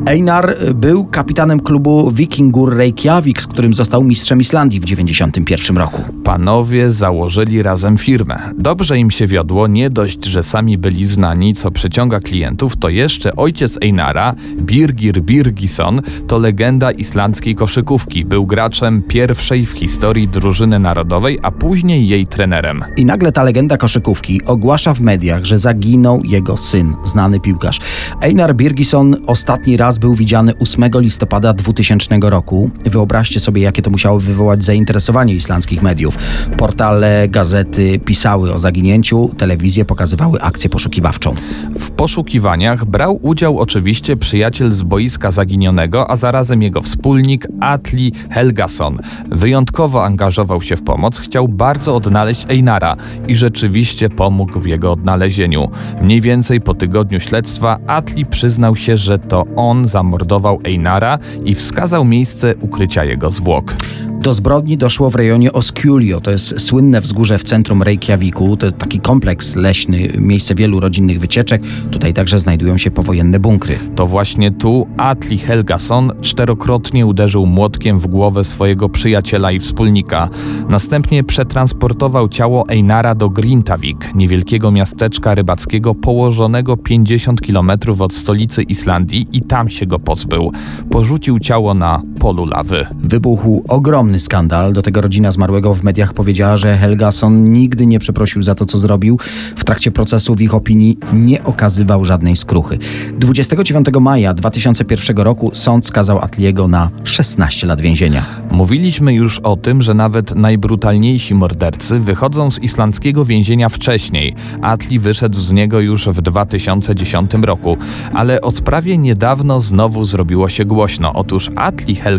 Einar 0.06 0.56
był 0.74 1.04
kapitanem 1.04 1.60
klubu 1.60 2.10
Vikingur 2.10 2.76
Reykjavik, 2.76 3.42
z 3.42 3.46
którym 3.46 3.74
został 3.74 4.04
mistrzem 4.04 4.40
Islandii 4.40 4.80
w 4.80 4.84
91 4.84 5.76
roku. 5.76 6.02
Panowie 6.24 6.90
założyli 6.90 7.62
razem 7.62 7.98
firmę. 7.98 8.38
Dobrze 8.58 8.98
im 8.98 9.10
się 9.10 9.26
wiodło, 9.26 9.66
nie 9.66 9.90
dość, 9.90 10.24
że 10.24 10.42
sami 10.42 10.78
byli 10.78 11.04
znani, 11.04 11.54
co 11.54 11.70
przyciąga 11.70 12.20
klientów, 12.20 12.76
to 12.76 12.88
jeszcze 12.88 13.36
ojciec 13.36 13.78
Einara, 13.82 14.34
Birgir 14.60 15.22
Birgisson, 15.22 16.02
to 16.26 16.38
legenda 16.38 16.90
islandzkiej 16.90 17.54
koszykówki. 17.54 18.24
Był 18.24 18.46
graczem 18.46 19.02
pierwszej 19.08 19.66
w 19.66 19.70
historii 19.70 20.28
drużyny 20.28 20.78
narodowej, 20.78 21.38
a 21.42 21.50
później 21.50 22.08
jej 22.08 22.26
trenerem. 22.26 22.84
I 22.96 23.04
nagle 23.04 23.32
ta 23.32 23.42
legenda 23.42 23.76
koszykówki 23.76 24.44
ogłasza 24.44 24.94
w 24.94 25.00
mediach, 25.00 25.44
że 25.44 25.58
zaginął 25.58 26.22
jego 26.24 26.56
syn, 26.64 26.96
znany 27.04 27.40
piłkarz. 27.40 27.80
Einar 28.20 28.56
Birgisson 28.56 29.16
ostatni 29.26 29.76
raz 29.76 29.98
był 29.98 30.14
widziany 30.14 30.52
8 30.58 30.84
listopada 30.94 31.52
2000 31.52 32.18
roku. 32.22 32.70
Wyobraźcie 32.84 33.40
sobie, 33.40 33.62
jakie 33.62 33.82
to 33.82 33.90
musiało 33.90 34.20
wywołać 34.20 34.64
zainteresowanie 34.64 35.34
islandzkich 35.34 35.82
mediów. 35.82 36.18
Portale, 36.56 37.28
gazety 37.28 37.98
pisały 37.98 38.54
o 38.54 38.58
zaginięciu, 38.58 39.30
telewizje 39.38 39.84
pokazywały 39.84 40.40
akcję 40.40 40.70
poszukiwawczą. 40.70 41.34
W 41.78 41.90
poszukiwaniach 41.90 42.84
brał 42.84 43.18
udział 43.22 43.58
oczywiście 43.58 44.16
przyjaciel 44.16 44.72
z 44.72 44.82
boiska 44.82 45.30
zaginionego, 45.30 46.10
a 46.10 46.16
zarazem 46.16 46.62
jego 46.62 46.82
wspólnik 46.82 47.46
Atli 47.60 48.12
Helgason. 48.30 48.98
Wyjątkowo 49.30 50.04
angażował 50.04 50.62
się 50.62 50.76
w 50.76 50.82
pomoc, 50.82 51.20
chciał 51.20 51.48
bardzo 51.48 51.96
odnaleźć 51.96 52.46
Einara 52.48 52.96
i 53.28 53.36
rzeczywiście 53.36 54.10
pomógł 54.10 54.60
w 54.60 54.66
jego 54.66 54.92
odnalezieniu. 54.92 55.68
Mniej 56.02 56.20
więcej 56.20 56.53
po 56.60 56.74
tygodniu 56.74 57.20
śledztwa 57.20 57.78
Atli 57.86 58.26
przyznał 58.26 58.76
się, 58.76 58.96
że 58.96 59.18
to 59.18 59.46
on 59.56 59.86
zamordował 59.86 60.60
Einara 60.64 61.18
i 61.44 61.54
wskazał 61.54 62.04
miejsce 62.04 62.54
ukrycia 62.60 63.04
jego 63.04 63.30
zwłok. 63.30 63.74
Do 64.24 64.34
zbrodni 64.34 64.76
doszło 64.76 65.10
w 65.10 65.14
rejonie 65.14 65.52
Oskulio, 65.52 66.20
to 66.20 66.30
jest 66.30 66.60
słynne 66.60 67.00
wzgórze 67.00 67.38
w 67.38 67.44
centrum 67.44 67.82
Reykjaviku, 67.82 68.56
to 68.56 68.72
taki 68.72 69.00
kompleks 69.00 69.56
leśny, 69.56 70.08
miejsce 70.18 70.54
wielu 70.54 70.80
rodzinnych 70.80 71.20
wycieczek. 71.20 71.62
Tutaj 71.90 72.14
także 72.14 72.38
znajdują 72.38 72.78
się 72.78 72.90
powojenne 72.90 73.40
bunkry. 73.40 73.78
To 73.96 74.06
właśnie 74.06 74.50
tu 74.50 74.86
Atli 74.96 75.38
Helgason 75.38 76.12
czterokrotnie 76.20 77.06
uderzył 77.06 77.46
młotkiem 77.46 77.98
w 77.98 78.06
głowę 78.06 78.44
swojego 78.44 78.88
przyjaciela 78.88 79.52
i 79.52 79.60
wspólnika. 79.60 80.28
Następnie 80.68 81.24
przetransportował 81.24 82.28
ciało 82.28 82.68
Einara 82.68 83.14
do 83.14 83.30
Grintavik, 83.30 84.14
niewielkiego 84.14 84.70
miasteczka 84.70 85.34
rybackiego 85.34 85.94
położonego 85.94 86.76
50 86.76 87.40
km 87.40 87.70
od 87.98 88.14
stolicy 88.14 88.62
Islandii 88.62 89.26
i 89.32 89.42
tam 89.42 89.70
się 89.70 89.86
go 89.86 89.98
pozbył. 89.98 90.52
Porzucił 90.90 91.38
ciało 91.38 91.74
na 91.74 92.02
polu 92.24 92.46
lawy. 92.46 92.86
Wybuchł 92.94 93.64
ogromny 93.68 94.20
skandal. 94.20 94.72
Do 94.72 94.82
tego 94.82 95.00
rodzina 95.00 95.32
zmarłego 95.32 95.74
w 95.74 95.82
mediach 95.82 96.12
powiedziała, 96.12 96.56
że 96.56 96.76
Helgason 96.76 97.52
nigdy 97.52 97.86
nie 97.86 97.98
przeprosił 97.98 98.42
za 98.42 98.54
to, 98.54 98.66
co 98.66 98.78
zrobił. 98.78 99.18
W 99.56 99.64
trakcie 99.64 99.90
procesu 99.90 100.34
w 100.34 100.40
ich 100.40 100.54
opinii 100.54 100.98
nie 101.12 101.44
okazywał 101.44 102.04
żadnej 102.04 102.36
skruchy. 102.36 102.78
29 103.18 103.86
maja 104.00 104.34
2001 104.34 105.16
roku 105.16 105.50
sąd 105.54 105.86
skazał 105.86 106.18
Atliego 106.18 106.68
na 106.68 106.90
16 107.04 107.66
lat 107.66 107.80
więzienia. 107.80 108.24
Mówiliśmy 108.50 109.14
już 109.14 109.38
o 109.38 109.56
tym, 109.56 109.82
że 109.82 109.94
nawet 109.94 110.34
najbrutalniejsi 110.34 111.34
mordercy 111.34 112.00
wychodzą 112.00 112.50
z 112.50 112.58
islandzkiego 112.58 113.24
więzienia 113.24 113.68
wcześniej. 113.68 114.34
Atli 114.62 114.98
wyszedł 114.98 115.40
z 115.40 115.52
niego 115.52 115.80
już 115.80 116.08
w 116.08 116.22
2010 116.22 117.34
roku, 117.34 117.76
ale 118.14 118.40
o 118.40 118.50
sprawie 118.50 118.98
niedawno 118.98 119.60
znowu 119.60 120.04
zrobiło 120.04 120.48
się 120.48 120.64
głośno. 120.64 121.12
Otóż 121.12 121.50
Atli 121.56 121.94
Helgason, 121.94 122.13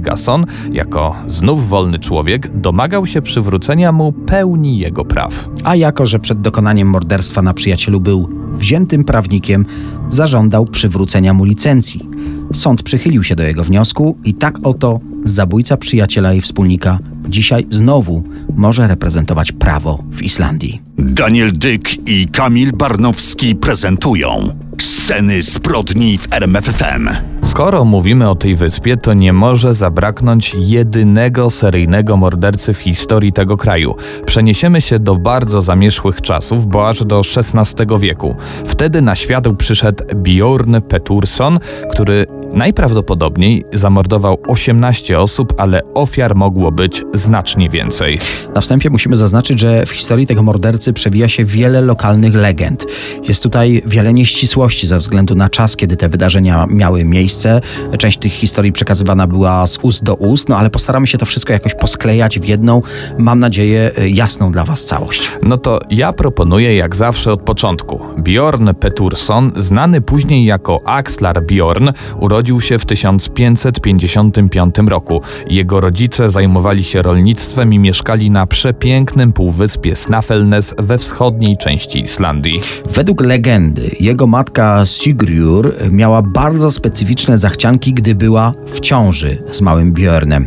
jako 0.71 1.15
znów 1.27 1.69
wolny 1.69 1.99
człowiek, 1.99 2.57
domagał 2.57 3.05
się 3.05 3.21
przywrócenia 3.21 3.91
mu 3.91 4.11
pełni 4.11 4.77
jego 4.79 5.05
praw. 5.05 5.49
A 5.63 5.75
jako, 5.75 6.05
że 6.05 6.19
przed 6.19 6.41
dokonaniem 6.41 6.87
morderstwa 6.87 7.41
na 7.41 7.53
przyjacielu 7.53 7.99
był 7.99 8.29
wziętym 8.57 9.03
prawnikiem, 9.03 9.65
zażądał 10.09 10.65
przywrócenia 10.65 11.33
mu 11.33 11.43
licencji. 11.43 12.09
Sąd 12.53 12.83
przychylił 12.83 13.23
się 13.23 13.35
do 13.35 13.43
jego 13.43 13.63
wniosku 13.63 14.17
i 14.23 14.33
tak 14.33 14.59
oto 14.63 14.99
zabójca 15.25 15.77
przyjaciela 15.77 16.33
i 16.33 16.41
wspólnika 16.41 16.99
dzisiaj 17.29 17.67
znowu 17.69 18.23
może 18.55 18.87
reprezentować 18.87 19.51
prawo 19.51 20.03
w 20.11 20.23
Islandii. 20.23 20.81
Daniel 20.97 21.51
Dyk 21.53 22.09
i 22.09 22.27
Kamil 22.27 22.71
Barnowski 22.71 23.55
prezentują 23.55 24.49
Sceny 24.77 25.41
zbrodni 25.41 26.17
w 26.17 26.33
RMFFM. 26.33 27.09
Skoro 27.43 27.85
mówimy 27.85 28.29
o 28.29 28.35
tej 28.35 28.55
wyspie, 28.55 28.97
to 28.97 29.13
nie 29.13 29.33
może 29.33 29.73
zabraknąć 29.73 30.55
jedynego 30.59 31.49
seryjnego 31.49 32.17
mordercy 32.17 32.73
w 32.73 32.77
historii 32.77 33.33
tego 33.33 33.57
kraju. 33.57 33.95
Przeniesiemy 34.25 34.81
się 34.81 34.99
do 34.99 35.15
bardzo 35.15 35.61
zamierzchłych 35.61 36.21
czasów, 36.21 36.67
bo 36.67 36.89
aż 36.89 37.03
do 37.03 37.21
XVI 37.37 37.85
wieku. 37.99 38.35
Wtedy 38.65 39.01
na 39.01 39.15
świat 39.15 39.45
przyszedł 39.57 40.03
Bjorn 40.15 40.81
Petursson, 40.81 41.59
który 41.91 42.27
najprawdopodobniej 42.55 43.65
zamordował 43.73 44.37
18 44.47 45.19
osób, 45.19 45.53
ale 45.57 45.81
ofiar 45.93 46.35
mogło 46.35 46.71
być 46.71 47.03
znacznie 47.13 47.69
więcej. 47.69 48.19
Na 48.55 48.61
wstępie 48.61 48.89
musimy 48.89 49.17
zaznaczyć, 49.17 49.59
że 49.59 49.85
w 49.85 49.89
historii 49.89 50.27
tego 50.27 50.43
mordercy 50.43 50.93
przewija 50.93 51.29
się 51.29 51.45
wiele 51.45 51.81
lokalnych 51.81 52.35
legend. 52.35 52.85
Jest 53.27 53.43
tutaj 53.43 53.83
wiele 53.85 54.13
nieścisłości 54.13 54.87
ze 54.87 54.97
względu 54.99 55.35
na 55.35 55.49
czas, 55.49 55.75
kiedy 55.75 55.97
te 55.97 56.09
wydarzenia 56.09 56.65
miały 56.69 57.03
miejsce. 57.03 57.61
Część 57.97 58.17
tych 58.17 58.33
historii 58.33 58.71
przekazywana 58.71 59.27
była 59.27 59.67
z 59.67 59.77
ust 59.81 60.03
do 60.03 60.15
ust, 60.15 60.49
no 60.49 60.57
ale 60.57 60.69
postaramy 60.69 61.07
się 61.07 61.17
to 61.17 61.25
wszystko 61.25 61.53
jakoś 61.53 61.75
posklejać 61.75 62.39
w 62.39 62.45
jedną, 62.45 62.81
mam 63.17 63.39
nadzieję, 63.39 63.91
jasną 64.07 64.51
dla 64.51 64.63
Was 64.63 64.85
całość. 64.85 65.31
No 65.41 65.57
to 65.57 65.79
ja 65.89 66.13
proponuję 66.13 66.75
jak 66.75 66.95
zawsze 66.95 67.33
od 67.33 67.41
początku. 67.41 67.99
Bjorn 68.17 68.69
Petursson, 68.79 69.51
znany 69.57 70.01
później 70.01 70.45
jako 70.45 70.81
Axlar 70.85 71.43
Bjorn, 71.43 71.89
urodził 72.19 72.44
się 72.61 72.79
w 72.79 72.85
1555 72.85 74.75
roku. 74.87 75.21
Jego 75.47 75.81
rodzice 75.81 76.29
zajmowali 76.29 76.83
się 76.83 77.01
rolnictwem 77.01 77.73
i 77.73 77.79
mieszkali 77.79 78.31
na 78.31 78.47
przepięknym 78.47 79.33
półwyspie 79.33 79.95
Snafelnes 79.95 80.75
we 80.77 80.97
wschodniej 80.97 81.57
części 81.57 81.99
Islandii. 82.01 82.61
Według 82.93 83.21
legendy 83.21 83.91
jego 83.99 84.27
matka 84.27 84.85
Sigriur 84.85 85.73
miała 85.91 86.21
bardzo 86.21 86.71
specyficzne 86.71 87.37
zachcianki, 87.37 87.93
gdy 87.93 88.15
była 88.15 88.51
w 88.67 88.79
ciąży 88.79 89.43
z 89.51 89.61
małym 89.61 89.93
Björnem. 89.93 90.45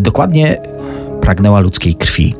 Dokładnie 0.00 0.56
pragnęła 1.20 1.60
ludzkiej 1.60 1.94
krwi. 1.94 2.34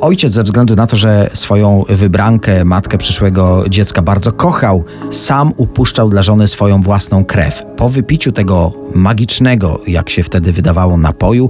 Ojciec 0.00 0.32
ze 0.32 0.42
względu 0.42 0.76
na 0.76 0.86
to, 0.86 0.96
że 0.96 1.30
swoją 1.34 1.84
wybrankę, 1.88 2.64
matkę 2.64 2.98
przyszłego 2.98 3.64
dziecka 3.68 4.02
bardzo 4.02 4.32
kochał, 4.32 4.84
sam 5.10 5.52
upuszczał 5.56 6.08
dla 6.08 6.22
żony 6.22 6.48
swoją 6.48 6.82
własną 6.82 7.24
krew. 7.24 7.62
Po 7.76 7.88
wypiciu 7.88 8.32
tego 8.32 8.72
magicznego, 8.94 9.80
jak 9.86 10.10
się 10.10 10.22
wtedy 10.22 10.52
wydawało, 10.52 10.96
napoju, 10.96 11.48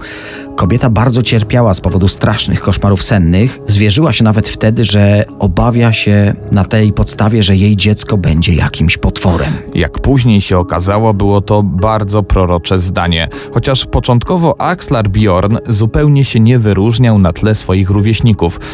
kobieta 0.57 0.91
bardzo 0.91 1.23
cierpiała 1.23 1.75
z 1.75 1.81
powodu 1.81 2.09
strasznych 2.09 2.61
koszmarów 2.61 3.03
sennych. 3.03 3.61
Zwierzyła 3.67 4.13
się 4.13 4.25
nawet 4.25 4.49
wtedy, 4.49 4.85
że 4.85 5.25
obawia 5.39 5.93
się 5.93 6.35
na 6.53 6.65
tej 6.65 6.93
podstawie, 6.93 7.43
że 7.43 7.57
jej 7.57 7.77
dziecko 7.77 8.17
będzie 8.17 8.55
jakimś 8.55 8.97
potworem. 8.97 9.53
Jak 9.75 9.99
później 9.99 10.41
się 10.41 10.59
okazało, 10.59 11.15
było 11.15 11.41
to 11.41 11.63
bardzo 11.63 12.23
prorocze 12.23 12.79
zdanie. 12.79 13.29
Chociaż 13.53 13.87
początkowo 13.87 14.61
Axlar 14.61 15.09
Bjorn 15.09 15.57
zupełnie 15.69 16.25
się 16.25 16.41
nie 16.41 16.59
wyróżniał 16.59 17.19
na 17.19 17.33
tle 17.33 17.55
swoich 17.55 17.91
rówieśników. 17.91 18.14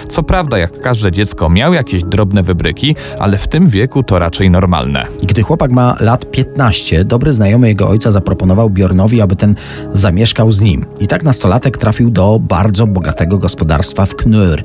Co 0.08 0.22
prawda, 0.22 0.58
jak 0.58 0.80
każde 0.80 1.12
dziecko 1.12 1.50
miał 1.50 1.74
jakieś 1.74 2.04
drobne 2.04 2.42
wybryki, 2.42 2.96
ale 3.18 3.38
w 3.38 3.48
tym 3.48 3.66
wieku 3.66 4.02
to 4.02 4.18
raczej 4.18 4.50
normalne. 4.50 5.06
Gdy 5.22 5.42
chłopak 5.42 5.70
ma 5.70 5.96
lat 6.00 6.30
15, 6.30 7.04
dobry 7.04 7.32
znajomy 7.32 7.68
jego 7.68 7.88
ojca 7.88 8.12
zaproponował 8.12 8.70
Bjornowi, 8.70 9.20
aby 9.20 9.36
ten 9.36 9.54
zamieszkał 9.94 10.52
z 10.52 10.60
nim. 10.60 10.86
I 11.00 11.08
tak 11.08 11.22
nastolatek 11.22 11.78
trafił 11.78 12.10
do 12.10 12.38
bardzo 12.38 12.86
bogatego 12.86 13.38
gospodarstwa 13.38 14.06
w 14.06 14.16
Knur. 14.16 14.62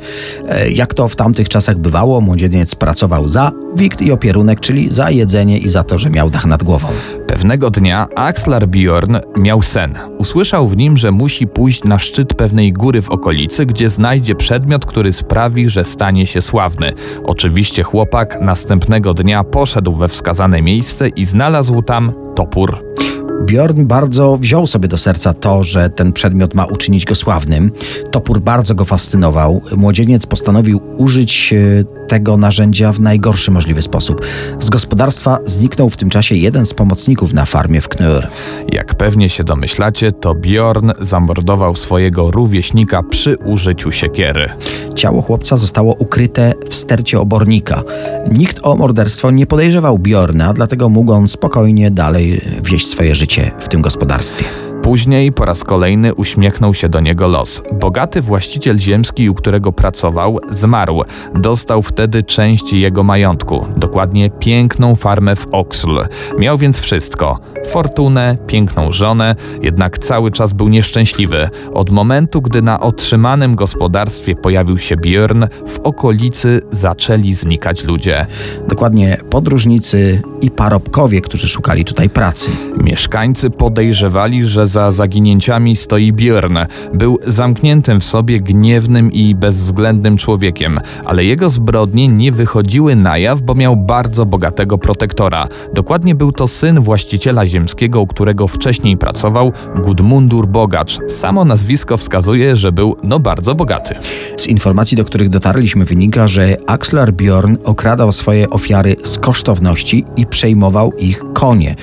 E, 0.50 0.72
Jak 0.72 0.94
to 0.94 1.08
w 1.08 1.16
tamtych 1.16 1.50
czasach 1.50 1.78
bywało, 1.78 2.22
młodzieniec 2.22 2.76
pracował 2.76 3.30
za 3.30 3.52
wikt 3.76 4.02
i 4.02 4.12
opierunek, 4.12 4.60
czyli 4.60 4.94
za 4.94 5.10
jedzenie 5.10 5.58
i 5.58 5.70
za 5.70 5.84
to, 5.84 6.00
że 6.00 6.10
miał 6.10 6.30
dach 6.30 6.46
nad 6.46 6.64
głową. 6.64 6.88
Pewnego 7.28 7.70
dnia 7.70 8.08
Axlar 8.16 8.68
Bjorn 8.68 9.16
miał 9.38 9.62
sen. 9.62 9.94
Usłyszał 10.18 10.68
w 10.68 10.78
nim, 10.78 10.98
że 10.98 11.12
musi 11.12 11.48
pójść 11.48 11.84
na 11.84 12.00
szczyt 12.00 12.34
pewnej 12.34 12.74
góry 12.74 13.02
w 13.02 13.10
okolicy, 13.10 13.66
gdzie 13.66 13.90
znajdzie 13.90 14.36
przedmiot, 14.36 14.86
który 14.86 15.12
sprawi, 15.12 15.70
że 15.70 15.86
stanie 15.86 16.28
się 16.28 16.42
sławny. 16.42 16.94
Oczywiście 17.24 17.84
chłopak 17.84 18.42
następnego 18.42 19.14
dnia 19.14 19.44
poszedł 19.44 19.96
we 19.96 20.08
wskazane 20.08 20.62
miejsce 20.62 21.08
i 21.08 21.26
znalazł 21.26 21.82
tam 21.82 22.14
topór. 22.36 22.96
Bjorn 23.44 23.86
bardzo 23.86 24.38
wziął 24.38 24.68
sobie 24.68 24.88
do 24.88 24.98
serca 24.98 25.34
to, 25.34 25.64
że 25.64 25.90
ten 25.90 26.14
przedmiot 26.14 26.54
ma 26.54 26.66
uczynić 26.66 27.06
go 27.06 27.16
sławnym. 27.16 27.72
Topór 28.12 28.42
bardzo 28.42 28.76
go 28.76 28.86
fascynował. 28.86 29.62
Młodzieniec 29.78 30.26
postanowił 30.26 30.82
użyć 30.98 31.54
e, 31.54 31.84
tego 32.08 32.38
narzędzia 32.38 32.92
w 32.92 33.00
najgorszy 33.00 33.52
możliwy 33.52 33.82
sposób. 33.82 34.22
Z 34.60 34.70
gospodarstwa 34.70 35.38
zniknął 35.46 35.90
w 35.90 35.98
tym 35.98 36.10
czasie 36.10 36.36
jeden 36.36 36.66
z 36.66 36.74
pomocników 36.74 37.34
na 37.34 37.46
farmie 37.46 37.82
w 37.82 37.90
Knur. 37.90 38.28
Jak 38.72 38.96
pewnie 38.96 39.30
się 39.30 39.44
domyślacie, 39.44 40.12
to 40.12 40.36
Bjorn 40.36 40.92
zamordował 41.00 41.76
swojego 41.76 42.32
rówieśnika 42.32 43.04
przy 43.04 43.38
użyciu 43.38 43.92
siekiery. 43.92 44.50
Ciało 44.96 45.22
chłopca 45.22 45.58
zostało 45.58 45.94
ukryte 45.94 46.54
w 46.70 46.76
stercie 46.76 47.20
obornika. 47.20 47.84
Nikt 48.32 48.60
o 48.64 48.76
morderstwo 48.76 49.32
nie 49.32 49.48
podejrzewał 49.48 50.00
Bjorna, 50.00 50.54
dlatego 50.54 50.90
mógł 50.90 51.14
on 51.14 51.28
spokojnie 51.28 51.92
dalej 51.92 52.42
wieść 52.64 52.88
swoje 52.88 53.16
życie 53.16 53.25
w 53.60 53.68
tym 53.70 53.82
gospodarstwie. 53.82 54.65
Później 54.86 55.32
po 55.32 55.46
raz 55.46 55.64
kolejny 55.64 56.16
uśmiechnął 56.16 56.74
się 56.74 56.90
do 56.90 57.00
niego 57.00 57.28
los. 57.28 57.64
Bogaty 57.74 58.22
właściciel 58.22 58.80
ziemski, 58.80 59.30
u 59.30 59.34
którego 59.34 59.72
pracował, 59.72 60.40
zmarł. 60.50 61.04
Dostał 61.36 61.82
wtedy 61.82 62.24
część 62.24 62.74
jego 62.74 63.04
majątku, 63.04 63.66
dokładnie 63.78 64.30
piękną 64.30 64.96
farmę 64.96 65.36
w 65.36 65.48
Oxl. 65.52 66.00
Miał 66.40 66.58
więc 66.58 66.80
wszystko: 66.80 67.40
fortunę, 67.68 68.38
piękną 68.48 68.92
żonę, 68.92 69.36
jednak 69.62 70.00
cały 70.00 70.32
czas 70.32 70.54
był 70.54 70.70
nieszczęśliwy. 70.70 71.50
Od 71.74 71.90
momentu, 71.90 72.42
gdy 72.42 72.62
na 72.62 72.80
otrzymanym 72.80 73.56
gospodarstwie 73.56 74.36
pojawił 74.36 74.78
się 74.78 74.96
Björn, 74.96 75.48
w 75.68 75.80
okolicy 75.80 76.62
zaczęli 76.72 77.34
znikać 77.34 77.84
ludzie. 77.84 78.26
Dokładnie 78.68 79.18
podróżnicy 79.30 80.22
i 80.42 80.52
parobkowie, 80.52 81.22
którzy 81.22 81.50
szukali 81.50 81.86
tutaj 81.86 82.10
pracy. 82.10 82.52
Mieszkańcy 82.78 83.50
podejrzewali, 83.50 84.46
że 84.48 84.68
za 84.76 84.92
zaginięciami 84.92 85.76
stoi 85.76 86.14
Björn. 86.14 86.58
Był 86.94 87.20
zamkniętym 87.28 88.00
w 88.00 88.04
sobie 88.04 88.40
gniewnym 88.40 89.12
i 89.12 89.36
bezwzględnym 89.36 90.18
człowiekiem, 90.18 90.80
ale 91.06 91.24
jego 91.24 91.50
zbrodnie 91.50 92.08
nie 92.08 92.32
wychodziły 92.32 92.96
na 92.96 93.18
jaw, 93.18 93.42
bo 93.42 93.56
miał 93.56 93.78
bardzo 93.78 94.26
bogatego 94.26 94.78
protektora. 94.78 95.48
Dokładnie 95.74 96.16
był 96.16 96.32
to 96.32 96.48
syn 96.48 96.80
właściciela 96.80 97.48
ziemskiego, 97.48 98.02
u 98.02 98.08
którego 98.08 98.48
wcześniej 98.48 98.98
pracował, 98.98 99.52
Gudmundur 99.76 100.48
Bogacz. 100.48 101.00
Samo 101.10 101.46
nazwisko 101.46 101.98
wskazuje, 101.98 102.56
że 102.56 102.72
był 102.72 102.96
no 103.04 103.20
bardzo 103.20 103.56
bogaty. 103.56 103.96
Z 104.38 104.48
informacji, 104.48 104.98
do 104.98 105.06
których 105.06 105.30
dotarliśmy, 105.30 105.86
wynika, 105.86 106.28
że 106.28 106.58
Axlar 106.68 107.14
Bjorn 107.14 107.56
okradał 107.64 108.12
swoje 108.12 108.50
ofiary 108.50 108.96
z 109.04 109.20
kosztowności 109.20 110.06
i 110.16 110.26
przejmował 110.26 110.94
ich 110.94 111.24
konie. 111.34 111.76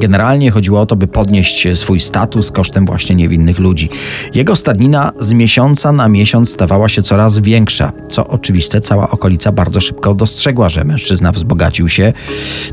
Generalnie 0.00 0.50
chodziło 0.50 0.80
o 0.80 0.86
to, 0.86 0.96
by 0.96 1.06
podnieść 1.06 1.68
swój 1.74 2.00
status 2.00 2.39
kosztem 2.52 2.86
właśnie 2.86 3.16
niewinnych 3.16 3.58
ludzi. 3.58 3.88
Jego 4.34 4.56
stadnina 4.56 5.12
z 5.20 5.32
miesiąca 5.32 5.92
na 5.92 6.08
miesiąc 6.08 6.50
stawała 6.50 6.88
się 6.88 7.02
coraz 7.02 7.38
większa, 7.38 7.92
co 8.10 8.26
oczywiste 8.26 8.80
cała 8.80 9.10
okolica 9.10 9.52
bardzo 9.52 9.80
szybko 9.80 10.14
dostrzegła, 10.14 10.68
że 10.68 10.84
mężczyzna 10.84 11.32
wzbogacił 11.32 11.88
się, 11.88 12.12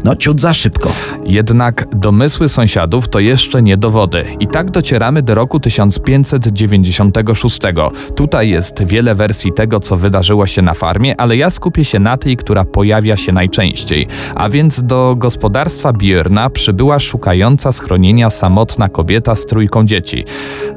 no 0.04 0.16
ciut 0.16 0.42
za 0.42 0.54
szybko. 0.54 0.92
Jednak 1.26 1.88
domysły 1.96 2.50
sąsiadów 2.50 3.10
to 3.10 3.20
jeszcze 3.20 3.62
nie 3.62 3.78
dowody. 3.78 4.26
I 4.40 4.48
tak 4.48 4.72
docieramy 4.72 5.22
do 5.22 5.36
roku 5.36 5.60
1596. 5.60 7.60
Tutaj 8.16 8.50
jest 8.50 8.84
wiele 8.84 9.16
wersji 9.16 9.54
tego, 9.54 9.80
co 9.80 9.98
wydarzyło 9.98 10.48
się 10.48 10.62
na 10.62 10.74
farmie, 10.74 11.22
ale 11.22 11.38
ja 11.38 11.50
skupię 11.50 11.86
się 11.86 12.00
na 12.00 12.18
tej, 12.18 12.38
która 12.38 12.66
pojawia 12.66 13.18
się 13.18 13.32
najczęściej. 13.32 14.08
A 14.36 14.50
więc 14.50 14.84
do 14.84 15.16
gospodarstwa 15.18 15.94
Björna 15.94 16.50
przybyła 16.50 17.00
szukająca 17.00 17.72
schronienia 17.72 18.30
samotna 18.30 18.90
kobieta 18.90 19.36
z 19.36 19.46
trójką 19.58 19.86
dzieci. 19.86 20.26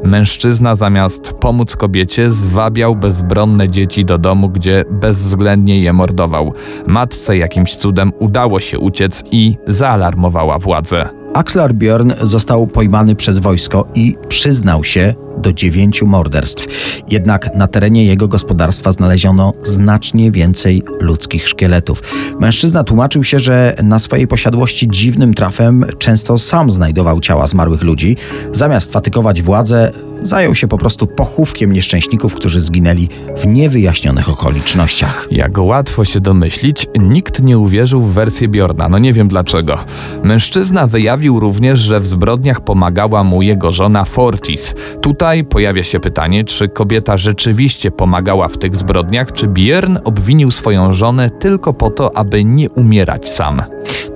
Mężczyzna 0.04 0.74
zamiast 0.74 1.32
pomóc 1.32 1.76
kobiecie 1.76 2.30
zwabiał 2.30 2.96
bezbronne 2.96 3.68
dzieci 3.68 4.04
do 4.04 4.18
domu, 4.18 4.48
gdzie 4.48 4.84
bezwzględnie 4.90 5.80
je 5.80 5.92
mordował. 5.92 6.54
Matce 6.86 7.36
jakimś 7.36 7.76
cudem 7.76 8.12
udało 8.18 8.60
się 8.60 8.78
uciec 8.78 9.24
i 9.30 9.56
zaalarmowała 9.66 10.58
władzę. 10.58 11.19
Axlar 11.34 11.74
Bjorn 11.74 12.12
został 12.22 12.66
pojmany 12.66 13.14
przez 13.14 13.38
wojsko 13.38 13.88
i 13.94 14.16
przyznał 14.28 14.84
się 14.84 15.14
do 15.38 15.52
dziewięciu 15.52 16.06
morderstw. 16.06 16.66
Jednak 17.08 17.54
na 17.54 17.66
terenie 17.66 18.04
jego 18.04 18.28
gospodarstwa 18.28 18.92
znaleziono 18.92 19.52
znacznie 19.64 20.30
więcej 20.30 20.82
ludzkich 21.00 21.48
szkieletów. 21.48 22.02
Mężczyzna 22.40 22.84
tłumaczył 22.84 23.24
się, 23.24 23.38
że 23.38 23.74
na 23.82 23.98
swojej 23.98 24.26
posiadłości 24.26 24.88
dziwnym 24.88 25.34
trafem 25.34 25.84
często 25.98 26.38
sam 26.38 26.70
znajdował 26.70 27.20
ciała 27.20 27.46
zmarłych 27.46 27.82
ludzi. 27.82 28.16
Zamiast 28.52 28.92
fatykować 28.92 29.42
władzę, 29.42 29.90
zajął 30.22 30.54
się 30.54 30.68
po 30.68 30.78
prostu 30.78 31.06
pochówkiem 31.06 31.72
nieszczęśników, 31.72 32.34
którzy 32.34 32.60
zginęli 32.60 33.08
w 33.38 33.46
niewyjaśnionych 33.46 34.28
okolicznościach. 34.28 35.28
Jak 35.30 35.58
łatwo 35.58 36.04
się 36.04 36.20
domyślić, 36.20 36.86
nikt 36.98 37.42
nie 37.42 37.58
uwierzył 37.58 38.00
w 38.00 38.12
wersję 38.12 38.48
Bjorna. 38.48 38.88
No 38.88 38.98
nie 38.98 39.12
wiem 39.12 39.28
dlaczego. 39.28 39.78
Mężczyzna 40.22 40.86
wyjawił 40.86 41.19
również, 41.28 41.78
że 41.78 42.00
w 42.00 42.06
zbrodniach 42.06 42.60
pomagała 42.60 43.24
mu 43.24 43.42
jego 43.42 43.72
żona 43.72 44.04
Fortis. 44.04 44.74
Tutaj 45.00 45.44
pojawia 45.44 45.84
się 45.84 46.00
pytanie, 46.00 46.44
czy 46.44 46.68
kobieta 46.68 47.16
rzeczywiście 47.16 47.90
pomagała 47.90 48.48
w 48.48 48.58
tych 48.58 48.76
zbrodniach, 48.76 49.32
czy 49.32 49.46
Bjorn 49.46 49.98
obwinił 50.04 50.50
swoją 50.50 50.92
żonę 50.92 51.30
tylko 51.30 51.72
po 51.72 51.90
to, 51.90 52.16
aby 52.16 52.44
nie 52.44 52.70
umierać 52.70 53.28
sam. 53.28 53.62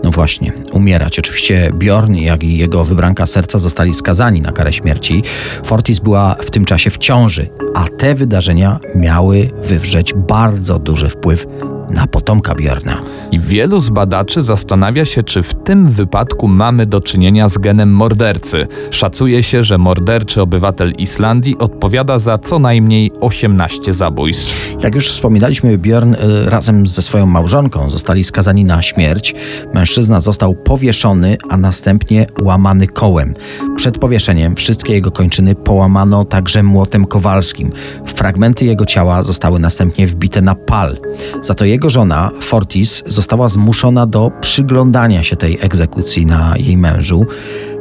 No 0.03 0.11
właśnie, 0.11 0.53
umierać. 0.73 1.19
Oczywiście 1.19 1.71
Bjorn, 1.75 2.15
jak 2.15 2.45
i 2.45 2.59
jego 2.59 2.85
wybranka 2.85 3.27
serca 3.27 3.59
zostali 3.59 3.95
skazani 3.95 4.41
na 4.41 4.53
karę 4.53 4.73
śmierci. 4.73 5.23
Fortis 5.65 5.99
była 5.99 6.35
w 6.35 6.51
tym 6.51 6.65
czasie 6.65 6.91
w 6.91 6.99
ciąży, 6.99 7.49
a 7.75 7.85
te 7.85 8.15
wydarzenia 8.15 8.81
miały 8.95 9.51
wywrzeć 9.65 10.15
bardzo 10.15 10.79
duży 10.79 11.09
wpływ 11.09 11.47
na 11.91 12.07
potomka 12.07 12.55
Bjorna. 12.55 13.03
I 13.31 13.41
wielu 13.41 13.81
z 13.81 13.91
badaczy 13.91 14.43
zastanawia 14.43 15.05
się, 15.05 15.23
czy 15.23 15.43
w 15.43 15.55
tym 15.55 15.89
wypadku 15.89 16.49
mamy 16.49 16.87
do 16.87 16.94
czynienia 17.01 17.49
z 17.49 17.59
genem 17.59 17.91
mordercy. 17.93 18.67
Szacuje 18.91 19.43
się, 19.43 19.63
że 19.63 19.79
morderczy 19.79 20.43
obywatel 20.43 20.93
Islandii 20.99 21.59
odpowiada 21.59 22.19
za 22.19 22.39
co 22.39 22.59
najmniej 22.59 23.13
18 23.21 23.93
zabójstw. 23.93 24.75
Jak 24.81 24.95
już 24.95 25.09
wspominaliśmy, 25.09 25.79
Bjorn 25.79 26.15
y, 26.15 26.51
razem 26.51 26.87
ze 26.87 27.03
swoją 27.03 27.27
małżonką 27.27 27.91
zostali 27.91 28.25
skazani 28.25 28.65
na 28.65 28.83
śmierć. 28.83 29.35
Mężczyzna 29.75 30.21
został 30.21 30.55
powieszony, 30.55 31.37
a 31.49 31.57
następnie 31.57 32.27
łamany 32.43 32.87
kołem. 32.87 33.35
Przed 33.77 33.99
powieszeniem 33.99 34.57
wszystkie 34.57 34.93
jego 34.93 35.11
kończyny 35.11 35.55
połamano 35.55 36.25
także 36.25 36.63
młotem 36.63 37.07
kowalskim. 37.07 37.73
Fragmenty 38.07 38.65
jego 38.65 38.87
ciała 38.87 39.23
zostały 39.23 39.61
następnie 39.61 40.07
wbite 40.07 40.43
na 40.43 40.55
pal. 40.55 40.99
Za 41.43 41.55
to 41.55 41.65
jego 41.65 41.91
żona, 41.91 42.31
Fortis, 42.41 43.03
została 43.07 43.49
zmuszona 43.49 44.07
do 44.07 44.31
przyglądania 44.41 45.23
się 45.23 45.37
tej 45.37 45.59
egzekucji 45.61 46.27
na 46.27 46.55
jej 46.59 46.77
même. 46.85 47.25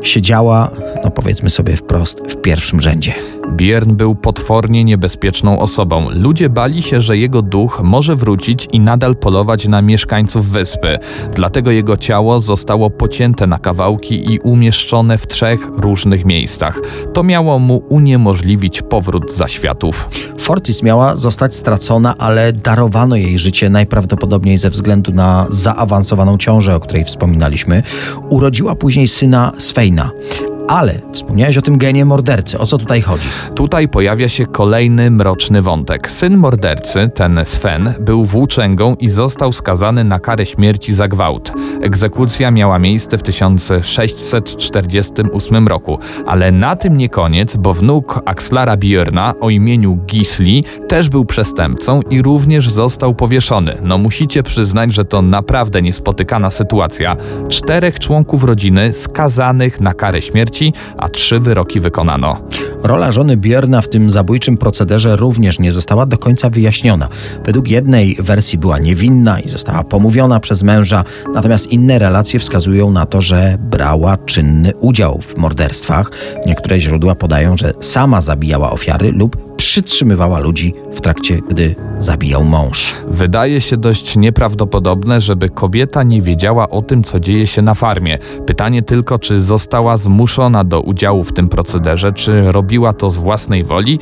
Siedziała, 0.03 0.71
no 1.03 1.11
powiedzmy 1.11 1.49
sobie 1.49 1.77
wprost, 1.77 2.19
w 2.29 2.41
pierwszym 2.41 2.81
rzędzie. 2.81 3.13
Björn 3.51 3.93
był 3.93 4.15
potwornie 4.15 4.83
niebezpieczną 4.83 5.59
osobą. 5.59 6.09
Ludzie 6.09 6.49
bali 6.49 6.81
się, 6.81 7.01
że 7.01 7.17
jego 7.17 7.41
duch 7.41 7.81
może 7.83 8.15
wrócić 8.15 8.67
i 8.71 8.79
nadal 8.79 9.15
polować 9.15 9.67
na 9.67 9.81
mieszkańców 9.81 10.49
wyspy. 10.49 10.99
Dlatego 11.35 11.71
jego 11.71 11.97
ciało 11.97 12.39
zostało 12.39 12.89
pocięte 12.89 13.47
na 13.47 13.59
kawałki 13.59 14.33
i 14.33 14.39
umieszczone 14.39 15.17
w 15.17 15.27
trzech 15.27 15.59
różnych 15.77 16.25
miejscach. 16.25 16.79
To 17.13 17.23
miało 17.23 17.59
mu 17.59 17.83
uniemożliwić 17.89 18.81
powrót 18.81 19.33
zaświatów. 19.33 20.09
Fortis 20.39 20.83
miała 20.83 21.17
zostać 21.17 21.55
stracona, 21.55 22.15
ale 22.17 22.53
darowano 22.53 23.15
jej 23.15 23.39
życie 23.39 23.69
najprawdopodobniej 23.69 24.57
ze 24.57 24.69
względu 24.69 25.11
na 25.11 25.47
zaawansowaną 25.49 26.37
ciążę, 26.37 26.75
o 26.75 26.79
której 26.79 27.05
wspominaliśmy. 27.05 27.83
Urodziła 28.29 28.75
później 28.75 29.07
syna 29.07 29.51
Sveina. 29.57 29.92
Ukraina. 29.93 30.52
Ale 30.67 30.99
wspomniałeś 31.11 31.57
o 31.57 31.61
tym 31.61 31.77
genie 31.77 32.05
mordercy. 32.05 32.59
O 32.59 32.65
co 32.65 32.77
tutaj 32.77 33.01
chodzi? 33.01 33.27
Tutaj 33.55 33.87
pojawia 33.87 34.29
się 34.29 34.45
kolejny 34.45 35.11
mroczny 35.11 35.61
wątek. 35.61 36.11
Syn 36.11 36.37
mordercy, 36.37 37.11
ten 37.15 37.39
Sven, 37.43 37.93
był 37.99 38.25
włóczęgą 38.25 38.95
i 38.95 39.09
został 39.09 39.51
skazany 39.51 40.03
na 40.03 40.19
karę 40.19 40.45
śmierci 40.45 40.93
za 40.93 41.07
gwałt. 41.07 41.53
Egzekucja 41.81 42.51
miała 42.51 42.79
miejsce 42.79 43.17
w 43.17 43.23
1648 43.23 45.67
roku, 45.67 45.99
ale 46.25 46.51
na 46.51 46.75
tym 46.75 46.97
nie 46.97 47.09
koniec, 47.09 47.57
bo 47.57 47.73
wnuk 47.73 48.21
Axlara 48.25 48.77
Björna 48.77 49.33
o 49.39 49.49
imieniu 49.49 49.97
Gisli 50.05 50.63
też 50.87 51.09
był 51.09 51.25
przestępcą 51.25 52.01
i 52.01 52.21
również 52.21 52.69
został 52.69 53.15
powieszony. 53.15 53.77
No 53.81 53.97
musicie 53.97 54.43
przyznać, 54.43 54.93
że 54.93 55.05
to 55.05 55.21
naprawdę 55.21 55.81
niespotykana 55.81 56.51
sytuacja. 56.51 57.15
Czterech 57.49 57.99
członków 57.99 58.43
rodziny 58.43 58.93
skazanych 58.93 59.81
na 59.81 59.93
karę 59.93 60.21
śmierci, 60.21 60.52
a 60.97 61.09
trzy 61.09 61.39
wyroki 61.39 61.79
wykonano. 61.79 62.37
Rola 62.83 63.11
żony 63.11 63.37
Björna 63.37 63.81
w 63.81 63.89
tym 63.89 64.11
zabójczym 64.11 64.57
procederze 64.57 65.15
również 65.15 65.59
nie 65.59 65.71
została 65.71 66.05
do 66.05 66.17
końca 66.17 66.49
wyjaśniona. 66.49 67.07
Według 67.45 67.67
jednej 67.67 68.17
wersji 68.19 68.57
była 68.57 68.79
niewinna 68.79 69.39
i 69.39 69.49
została 69.49 69.83
pomówiona 69.83 70.39
przez 70.39 70.63
męża, 70.63 71.03
natomiast 71.33 71.67
inne 71.67 71.99
relacje 71.99 72.39
wskazują 72.39 72.91
na 72.91 73.05
to, 73.05 73.21
że 73.21 73.57
brała 73.59 74.17
czynny 74.17 74.73
udział 74.79 75.19
w 75.21 75.37
morderstwach. 75.37 76.11
Niektóre 76.45 76.79
źródła 76.79 77.15
podają, 77.15 77.57
że 77.57 77.73
sama 77.79 78.21
zabijała 78.21 78.71
ofiary 78.71 79.11
lub 79.11 79.52
przytrzymywała 79.57 80.39
ludzi 80.39 80.73
w 80.93 81.01
trakcie, 81.01 81.39
gdy 81.49 81.75
zabijał 81.99 82.43
mąż. 82.43 82.93
Wydaje 83.07 83.61
się 83.61 83.77
dość 83.77 84.15
nieprawdopodobne, 84.15 85.21
żeby 85.21 85.49
kobieta 85.49 86.03
nie 86.03 86.21
wiedziała 86.21 86.69
o 86.69 86.81
tym, 86.81 87.03
co 87.03 87.19
dzieje 87.19 87.47
się 87.47 87.61
na 87.61 87.73
farmie. 87.73 88.17
Pytanie 88.45 88.81
tylko, 88.81 89.19
czy 89.19 89.39
została 89.39 89.97
zmuszona 89.97 90.63
do 90.63 90.81
udziału 90.81 91.23
w 91.23 91.33
tym 91.33 91.49
procederze, 91.49 92.13
czy 92.13 92.51
robiła 92.51 92.93
to 92.93 93.09
z 93.09 93.17
własnej 93.17 93.63
woli. 93.63 93.99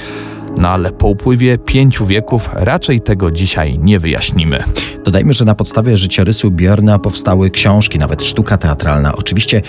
No 0.57 0.69
ale 0.69 0.91
po 0.91 1.07
upływie 1.07 1.57
pięciu 1.57 2.05
wieków 2.05 2.49
raczej 2.53 3.01
tego 3.01 3.31
dzisiaj 3.31 3.79
nie 3.79 3.99
wyjaśnimy. 3.99 4.63
Dodajmy, 5.05 5.33
że 5.33 5.45
na 5.45 5.55
podstawie 5.55 5.97
życiorysu 5.97 6.51
Björna 6.51 6.99
powstały 6.99 7.49
książki, 7.49 7.99
nawet 7.99 8.23
sztuka 8.23 8.57
teatralna. 8.57 9.15
Oczywiście 9.15 9.61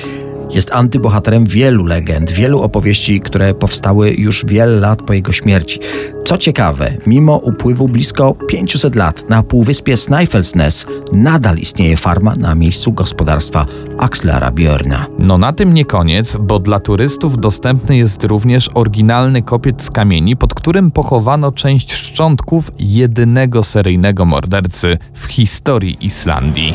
jest 0.55 0.75
antybohaterem 0.75 1.45
wielu 1.45 1.87
legend, 1.87 2.31
wielu 2.31 2.63
opowieści, 2.63 3.21
które 3.21 3.55
powstały 3.55 4.11
już 4.11 4.45
wiele 4.47 4.81
lat 4.81 5.03
po 5.03 5.13
jego 5.13 5.33
śmierci. 5.33 5.81
Co 6.25 6.39
ciekawe, 6.39 6.95
mimo 7.07 7.37
upływu 7.37 7.89
blisko 7.89 8.35
500 8.49 8.95
lat 8.95 9.29
na 9.29 9.43
półwyspie 9.43 9.97
Snæfellsnes 9.97 10.87
nadal 11.13 11.59
istnieje 11.59 11.97
farma 11.97 12.35
na 12.37 12.55
miejscu 12.55 12.93
gospodarstwa 12.93 13.67
Axlara 13.99 14.51
Björna. 14.51 15.07
No 15.19 15.39
na 15.39 15.53
tym 15.53 15.75
nie 15.75 15.85
koniec, 15.85 16.37
bo 16.41 16.59
dla 16.59 16.81
turystów 16.81 17.41
dostępny 17.41 17.97
jest 17.97 18.25
również 18.25 18.71
oryginalny 18.75 19.43
kopiec 19.43 19.83
z 19.83 19.91
kamieni, 19.91 20.37
pod 20.37 20.55
którym 20.55 20.91
pochowano 20.91 21.53
część 21.53 21.93
szczątków 21.93 22.71
jedynego 22.79 23.63
seryjnego 23.63 24.25
mordercy 24.25 24.99
w 25.15 25.27
historii 25.27 26.07
Islandii. 26.07 26.75